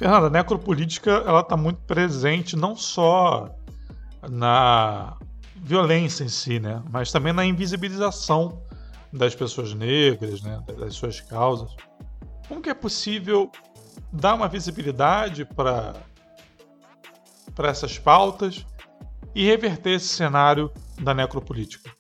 Fernanda, 0.01 0.25
a 0.25 0.29
necropolítica 0.31 1.11
ela 1.11 1.41
está 1.41 1.55
muito 1.55 1.79
presente 1.81 2.55
não 2.55 2.75
só 2.75 3.55
na 4.27 5.15
violência 5.57 6.23
em 6.23 6.27
si, 6.27 6.59
né, 6.59 6.81
mas 6.89 7.11
também 7.11 7.31
na 7.31 7.45
invisibilização 7.45 8.63
das 9.13 9.35
pessoas 9.35 9.75
negras, 9.75 10.41
né, 10.41 10.59
das 10.79 10.95
suas 10.95 11.21
causas. 11.21 11.75
Como 12.47 12.63
que 12.63 12.69
é 12.71 12.73
possível 12.73 13.51
dar 14.11 14.33
uma 14.33 14.47
visibilidade 14.47 15.45
para 15.45 15.93
para 17.53 17.69
essas 17.69 17.99
pautas 17.99 18.65
e 19.35 19.45
reverter 19.45 19.97
esse 19.97 20.07
cenário 20.07 20.71
da 20.99 21.13
necropolítica? 21.13 21.91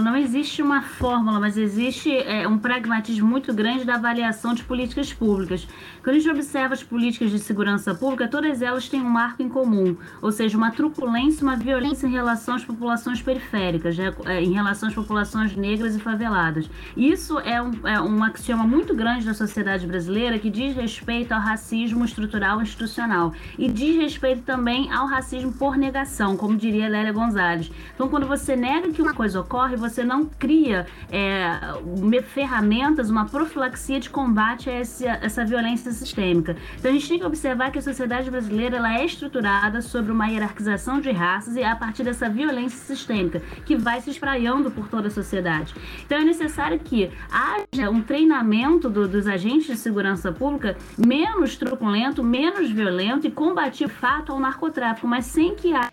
Não 0.00 0.16
existe 0.16 0.62
uma 0.62 0.80
fórmula, 0.80 1.38
mas 1.38 1.58
existe 1.58 2.10
é, 2.16 2.48
um 2.48 2.58
pragmatismo 2.58 3.28
muito 3.28 3.52
grande 3.52 3.84
da 3.84 3.96
avaliação 3.96 4.54
de 4.54 4.64
políticas 4.64 5.12
públicas. 5.12 5.68
Quando 6.02 6.16
a 6.16 6.18
gente 6.18 6.30
observa 6.30 6.72
as 6.72 6.82
políticas 6.82 7.30
de 7.30 7.38
segurança 7.38 7.94
pública, 7.94 8.26
todas 8.26 8.62
elas 8.62 8.88
têm 8.88 9.02
um 9.02 9.10
marco 9.10 9.42
em 9.42 9.50
comum, 9.50 9.94
ou 10.22 10.32
seja, 10.32 10.56
uma 10.56 10.70
truculência, 10.70 11.42
uma 11.42 11.56
violência 11.56 12.06
em 12.06 12.10
relação 12.10 12.54
às 12.54 12.64
populações 12.64 13.20
periféricas, 13.20 13.98
né, 13.98 14.14
é, 14.24 14.42
em 14.42 14.52
relação 14.52 14.88
às 14.88 14.94
populações 14.94 15.54
negras 15.54 15.94
e 15.94 16.00
faveladas. 16.00 16.70
Isso 16.96 17.38
é 17.40 17.60
um, 17.60 17.72
é 17.86 18.00
um 18.00 18.24
axioma 18.24 18.64
muito 18.64 18.94
grande 18.94 19.26
da 19.26 19.34
sociedade 19.34 19.86
brasileira 19.86 20.38
que 20.38 20.48
diz 20.48 20.74
respeito 20.74 21.32
ao 21.32 21.40
racismo 21.40 22.02
estrutural 22.02 22.60
e 22.60 22.62
institucional 22.62 23.34
e 23.58 23.70
diz 23.70 23.96
respeito 23.96 24.42
também 24.42 24.90
ao 24.90 25.06
racismo 25.06 25.52
por 25.52 25.76
negação, 25.76 26.34
como 26.34 26.56
diria 26.56 26.88
Lélia 26.88 27.12
Gonzalez. 27.12 27.70
Então, 27.94 28.08
quando 28.08 28.26
você 28.26 28.56
nega 28.56 28.90
que 28.90 29.02
uma 29.02 29.12
coisa 29.12 29.38
ocorre, 29.40 29.81
você 29.82 30.02
não 30.04 30.24
cria 30.24 30.86
é, 31.10 32.22
ferramentas, 32.22 33.10
uma 33.10 33.26
profilaxia 33.26 34.00
de 34.00 34.08
combate 34.08 34.70
a 34.70 34.72
essa, 34.72 35.08
essa 35.20 35.44
violência 35.44 35.92
sistêmica. 35.92 36.56
Então 36.78 36.90
a 36.90 36.94
gente 36.94 37.08
tem 37.08 37.18
que 37.18 37.24
observar 37.24 37.70
que 37.70 37.78
a 37.78 37.82
sociedade 37.82 38.30
brasileira 38.30 38.76
ela 38.76 38.98
é 38.98 39.04
estruturada 39.04 39.82
sobre 39.82 40.12
uma 40.12 40.26
hierarquização 40.28 41.00
de 41.00 41.10
raças 41.10 41.56
e 41.56 41.62
a 41.62 41.76
partir 41.76 42.04
dessa 42.04 42.28
violência 42.28 42.78
sistêmica 42.78 43.40
que 43.66 43.76
vai 43.76 44.00
se 44.00 44.10
espraiando 44.10 44.70
por 44.70 44.88
toda 44.88 45.08
a 45.08 45.10
sociedade. 45.10 45.74
Então 46.04 46.18
é 46.18 46.24
necessário 46.24 46.78
que 46.78 47.10
haja 47.30 47.90
um 47.90 48.00
treinamento 48.00 48.88
do, 48.88 49.06
dos 49.06 49.26
agentes 49.26 49.66
de 49.66 49.76
segurança 49.76 50.32
pública 50.32 50.76
menos 50.96 51.56
truculento, 51.56 52.22
menos 52.22 52.70
violento 52.70 53.26
e 53.26 53.30
combatir 53.30 53.88
fato 53.88 54.32
ao 54.32 54.40
narcotráfico, 54.40 55.06
mas 55.06 55.26
sem 55.26 55.54
que 55.54 55.74
haja 55.74 55.91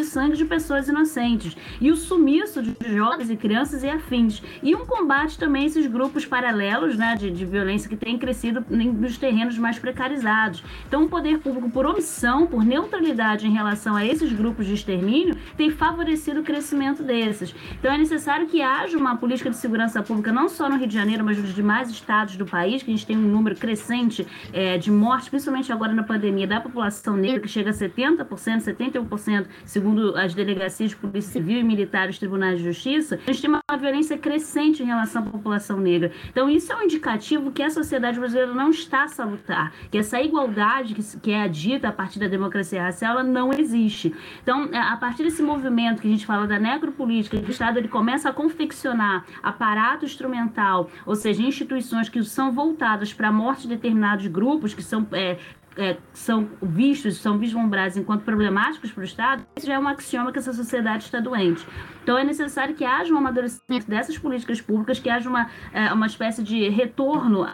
de 0.00 0.06
sangue 0.06 0.36
de 0.36 0.44
pessoas 0.44 0.88
inocentes 0.88 1.56
e 1.80 1.90
o 1.90 1.96
sumiço 1.96 2.62
de 2.62 2.74
jovens 2.94 3.30
e 3.30 3.36
crianças 3.36 3.82
e 3.82 3.88
afins. 3.88 4.42
E 4.62 4.74
um 4.74 4.86
combate 4.86 5.38
também 5.38 5.64
a 5.64 5.66
esses 5.66 5.86
grupos 5.86 6.24
paralelos 6.24 6.96
né, 6.96 7.14
de, 7.16 7.30
de 7.30 7.44
violência 7.44 7.88
que 7.88 7.96
têm 7.96 8.18
crescido 8.18 8.64
nos 8.70 9.18
terrenos 9.18 9.58
mais 9.58 9.78
precarizados. 9.78 10.64
Então, 10.86 11.04
o 11.04 11.08
poder 11.08 11.38
público, 11.38 11.70
por 11.70 11.86
omissão, 11.86 12.46
por 12.46 12.64
neutralidade 12.64 13.46
em 13.46 13.52
relação 13.52 13.94
a 13.94 14.04
esses 14.04 14.32
grupos 14.32 14.66
de 14.66 14.74
extermínio, 14.74 15.36
tem 15.56 15.70
favorecido 15.70 16.40
o 16.40 16.42
crescimento 16.42 17.02
desses. 17.02 17.54
Então, 17.78 17.92
é 17.92 17.98
necessário 17.98 18.46
que 18.46 18.62
haja 18.62 18.96
uma 18.96 19.16
política 19.16 19.50
de 19.50 19.56
segurança 19.56 20.02
pública, 20.02 20.32
não 20.32 20.48
só 20.48 20.68
no 20.68 20.76
Rio 20.76 20.86
de 20.86 20.94
Janeiro, 20.94 21.24
mas 21.24 21.38
nos 21.38 21.54
demais 21.54 21.90
estados 21.90 22.36
do 22.36 22.46
país, 22.46 22.82
que 22.82 22.90
a 22.90 22.94
gente 22.94 23.06
tem 23.06 23.16
um 23.16 23.28
número 23.28 23.56
crescente 23.56 24.26
é, 24.52 24.78
de 24.78 24.90
mortes, 24.90 25.28
principalmente 25.28 25.70
agora 25.72 25.92
na 25.92 26.02
pandemia, 26.02 26.46
da 26.46 26.60
população 26.60 27.16
negra, 27.16 27.40
que 27.40 27.48
chega 27.48 27.70
a 27.70 27.74
70%, 27.74 28.26
71%, 28.60 29.46
segundo 29.64 29.89
segundo 29.90 30.16
as 30.16 30.34
delegacias 30.34 30.90
de 30.90 30.96
polícia 30.96 31.32
civil 31.32 31.58
e 31.58 31.64
militar, 31.64 32.08
os 32.08 32.18
tribunais 32.18 32.58
de 32.58 32.64
justiça, 32.64 33.18
a 33.26 33.32
gente 33.32 33.42
tem 33.42 33.50
uma 33.50 33.78
violência 33.78 34.16
crescente 34.16 34.82
em 34.82 34.86
relação 34.86 35.22
à 35.22 35.26
população 35.26 35.78
negra. 35.80 36.12
Então, 36.28 36.48
isso 36.48 36.72
é 36.72 36.76
um 36.76 36.82
indicativo 36.82 37.50
que 37.50 37.62
a 37.62 37.70
sociedade 37.70 38.18
brasileira 38.18 38.54
não 38.54 38.70
está 38.70 39.08
salutar, 39.08 39.72
que 39.90 39.98
essa 39.98 40.20
igualdade 40.20 40.94
que, 40.94 41.02
que 41.18 41.32
é 41.32 41.48
dita 41.48 41.88
a 41.88 41.92
partir 41.92 42.20
da 42.20 42.28
democracia 42.28 42.82
racial, 42.82 43.18
ela 43.18 43.24
não 43.24 43.52
existe. 43.52 44.14
Então, 44.42 44.68
é, 44.72 44.78
a 44.78 44.96
partir 44.96 45.24
desse 45.24 45.42
movimento 45.42 46.00
que 46.00 46.08
a 46.08 46.10
gente 46.10 46.26
fala 46.26 46.46
da 46.46 46.58
necropolítica, 46.58 47.40
que 47.40 47.48
o 47.48 47.50
Estado 47.50 47.78
ele 47.78 47.88
começa 47.88 48.28
a 48.28 48.32
confeccionar 48.32 49.24
aparato 49.42 50.04
instrumental, 50.04 50.88
ou 51.04 51.16
seja, 51.16 51.42
instituições 51.42 52.08
que 52.08 52.22
são 52.22 52.52
voltadas 52.52 53.12
para 53.12 53.28
a 53.28 53.32
morte 53.32 53.62
de 53.62 53.68
determinados 53.68 54.26
grupos, 54.28 54.72
que 54.72 54.82
são 54.82 55.06
é, 55.12 55.38
é, 55.76 55.96
são 56.12 56.48
vistos, 56.60 57.18
são 57.18 57.38
vislumbrados 57.38 57.96
enquanto 57.96 58.22
problemáticos 58.22 58.90
para 58.90 59.00
o 59.00 59.04
Estado, 59.04 59.46
isso 59.56 59.66
já 59.66 59.74
é 59.74 59.78
um 59.78 59.88
axioma 59.88 60.32
que 60.32 60.38
essa 60.38 60.52
sociedade 60.52 61.04
está 61.04 61.20
doente. 61.20 61.66
Então 62.02 62.18
é 62.18 62.24
necessário 62.24 62.74
que 62.74 62.84
haja 62.84 63.12
um 63.12 63.16
amadurecimento 63.16 63.88
dessas 63.88 64.18
políticas 64.18 64.60
públicas, 64.60 64.98
que 64.98 65.08
haja 65.08 65.28
uma, 65.28 65.50
é, 65.72 65.92
uma 65.92 66.06
espécie 66.06 66.42
de 66.42 66.68
retorno 66.68 67.46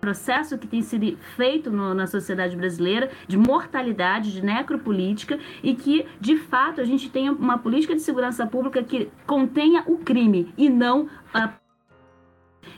processo 0.00 0.56
que 0.56 0.66
tem 0.66 0.80
sido 0.80 1.16
feito 1.36 1.70
no, 1.70 1.92
na 1.92 2.06
sociedade 2.06 2.56
brasileira 2.56 3.10
de 3.26 3.36
mortalidade, 3.36 4.32
de 4.32 4.44
necropolítica 4.44 5.38
e 5.62 5.74
que, 5.74 6.06
de 6.20 6.36
fato, 6.36 6.80
a 6.80 6.84
gente 6.84 7.10
tenha 7.10 7.32
uma 7.32 7.58
política 7.58 7.94
de 7.94 8.00
segurança 8.00 8.46
pública 8.46 8.82
que 8.82 9.10
contenha 9.26 9.82
o 9.86 9.98
crime 9.98 10.52
e 10.56 10.70
não 10.70 11.08
a 11.34 11.52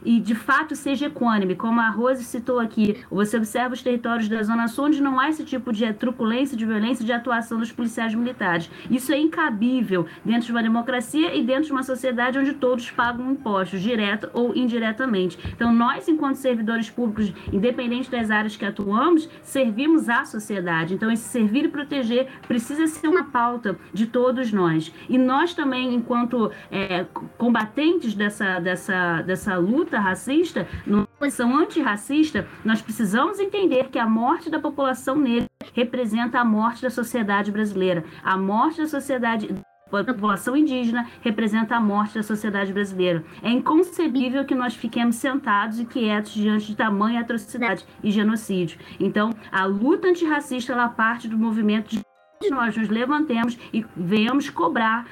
e 0.05 0.21
de 0.21 0.35
fato 0.35 0.75
seja 0.75 1.07
equânime, 1.07 1.55
como 1.55 1.81
a 1.81 1.89
Rose 1.89 2.25
citou 2.25 2.59
aqui. 2.59 3.05
Você 3.11 3.37
observa 3.37 3.75
os 3.75 3.83
territórios 3.83 4.29
da 4.29 4.43
Zona 4.43 4.69
Sul 4.69 4.87
onde 4.87 5.03
não 5.03 5.19
há 5.19 5.29
esse 5.29 5.45
tipo 5.45 5.73
de 5.73 5.93
truculência, 5.93 6.57
de 6.57 6.65
violência, 6.65 7.05
de 7.05 7.13
atuação 7.13 7.59
dos 7.59 7.73
policiais 7.73 8.15
militares. 8.15 8.71
Isso 8.91 9.13
é 9.13 9.19
incabível 9.19 10.07
dentro 10.25 10.47
de 10.47 10.53
uma 10.53 10.63
democracia 10.63 11.35
e 11.35 11.43
dentro 11.43 11.65
de 11.65 11.73
uma 11.73 11.83
sociedade 11.83 12.39
onde 12.39 12.55
todos 12.55 12.91
pagam 12.91 13.31
impostos, 13.33 13.81
direto 13.81 14.31
ou 14.33 14.55
indiretamente. 14.55 15.39
Então, 15.53 15.73
nós, 15.73 16.09
enquanto 16.09 16.37
servidores 16.37 16.89
públicos, 16.91 17.33
independente 17.53 18.11
das 18.11 18.31
áreas 18.31 18.57
que 18.57 18.65
atuamos, 18.65 19.29
servimos 19.43 20.09
à 20.09 20.25
sociedade. 20.25 20.95
Então, 20.95 21.11
esse 21.11 21.29
servir 21.29 21.65
e 21.65 21.69
proteger 21.69 22.29
precisa 22.47 22.87
ser 22.87 23.09
uma 23.09 23.25
pauta 23.25 23.79
de 23.93 24.07
todos 24.07 24.53
nós. 24.53 24.93
E 25.09 25.19
nós 25.19 25.55
também, 25.55 25.95
enquanto 25.95 26.51
é, 26.71 27.05
combatentes 27.37 28.15
dessa, 28.15 28.59
dessa, 28.59 29.23
dessa 29.23 29.57
luta, 29.57 29.70
luta 29.71 29.99
racista, 29.99 30.67
numa 30.87 31.07
posição 31.07 31.57
antirracista, 31.57 32.47
nós 32.65 32.83
precisamos 32.83 33.39
entender 33.39 33.89
que 33.89 33.99
a 33.99 34.09
morte 34.09 34.51
da 34.51 34.59
população 34.59 35.17
negra 35.17 35.49
representa 35.75 36.41
a 36.41 36.45
morte 36.45 36.83
da 36.83 36.91
sociedade 36.91 37.53
brasileira. 37.53 38.05
A 38.23 38.37
morte 38.37 38.79
da 38.79 38.89
sociedade 38.89 39.49
a 39.93 40.05
população 40.05 40.57
indígena 40.57 41.09
representa 41.21 41.75
a 41.75 41.81
morte 41.81 42.15
da 42.15 42.23
sociedade 42.23 42.73
brasileira. 42.73 43.25
É 43.43 43.51
inconcebível 43.51 44.45
que 44.45 44.55
nós 44.55 44.77
fiquemos 44.77 45.17
sentados 45.17 45.81
e 45.81 45.85
quietos 45.85 46.33
diante 46.33 46.67
de 46.67 46.77
tamanha 46.77 47.21
atrocidade 47.21 47.85
e 48.01 48.09
genocídio. 48.11 48.79
Então, 49.01 49.31
a 49.51 49.65
luta 49.65 50.07
antirracista 50.07 50.73
ela 50.73 50.89
parte 50.89 51.27
do 51.27 51.37
movimento 51.37 51.91
de 51.91 52.01
nós 52.49 52.75
nos 52.75 52.89
levantemos 52.89 53.59
e 53.73 53.85
venhamos 53.95 54.49
cobrar 54.49 55.07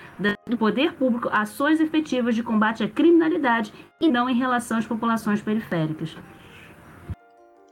do 0.46 0.56
poder 0.56 0.94
público 0.94 1.28
ações 1.30 1.80
efetivas 1.80 2.34
de 2.34 2.42
combate 2.42 2.82
à 2.82 2.88
criminalidade 2.88 3.72
e 4.00 4.08
não 4.08 4.30
em 4.30 4.38
relação 4.38 4.78
às 4.78 4.86
populações 4.86 5.42
periféricas. 5.42 6.16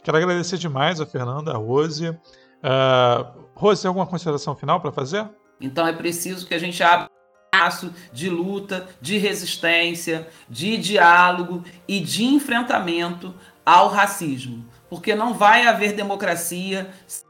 Quero 0.03 0.19
agradecer 0.19 0.59
demais 0.59 1.01
a 1.01 1.07
Fernanda, 1.07 1.53
a 1.53 1.57
Rose. 1.57 2.11
Uh, 2.11 3.47
Rose, 3.55 3.83
tem 3.83 3.88
alguma 3.88 4.07
consideração 4.07 4.55
final 4.55 4.81
para 4.81 4.92
fazer? 4.92 5.27
Então 5.61 5.87
é 5.87 5.92
preciso 5.92 6.47
que 6.47 6.55
a 6.55 6.59
gente 6.59 6.83
abra 6.83 7.09
espaço 7.53 7.92
de 8.12 8.29
luta, 8.29 8.87
de 9.01 9.16
resistência, 9.16 10.29
de 10.49 10.77
diálogo 10.77 11.64
e 11.88 11.99
de 11.99 12.25
enfrentamento 12.25 13.35
ao 13.64 13.88
racismo. 13.88 14.66
Porque 14.90 15.14
não 15.14 15.33
vai 15.33 15.66
haver 15.66 15.95
democracia 15.95 16.90
sem 17.07 17.27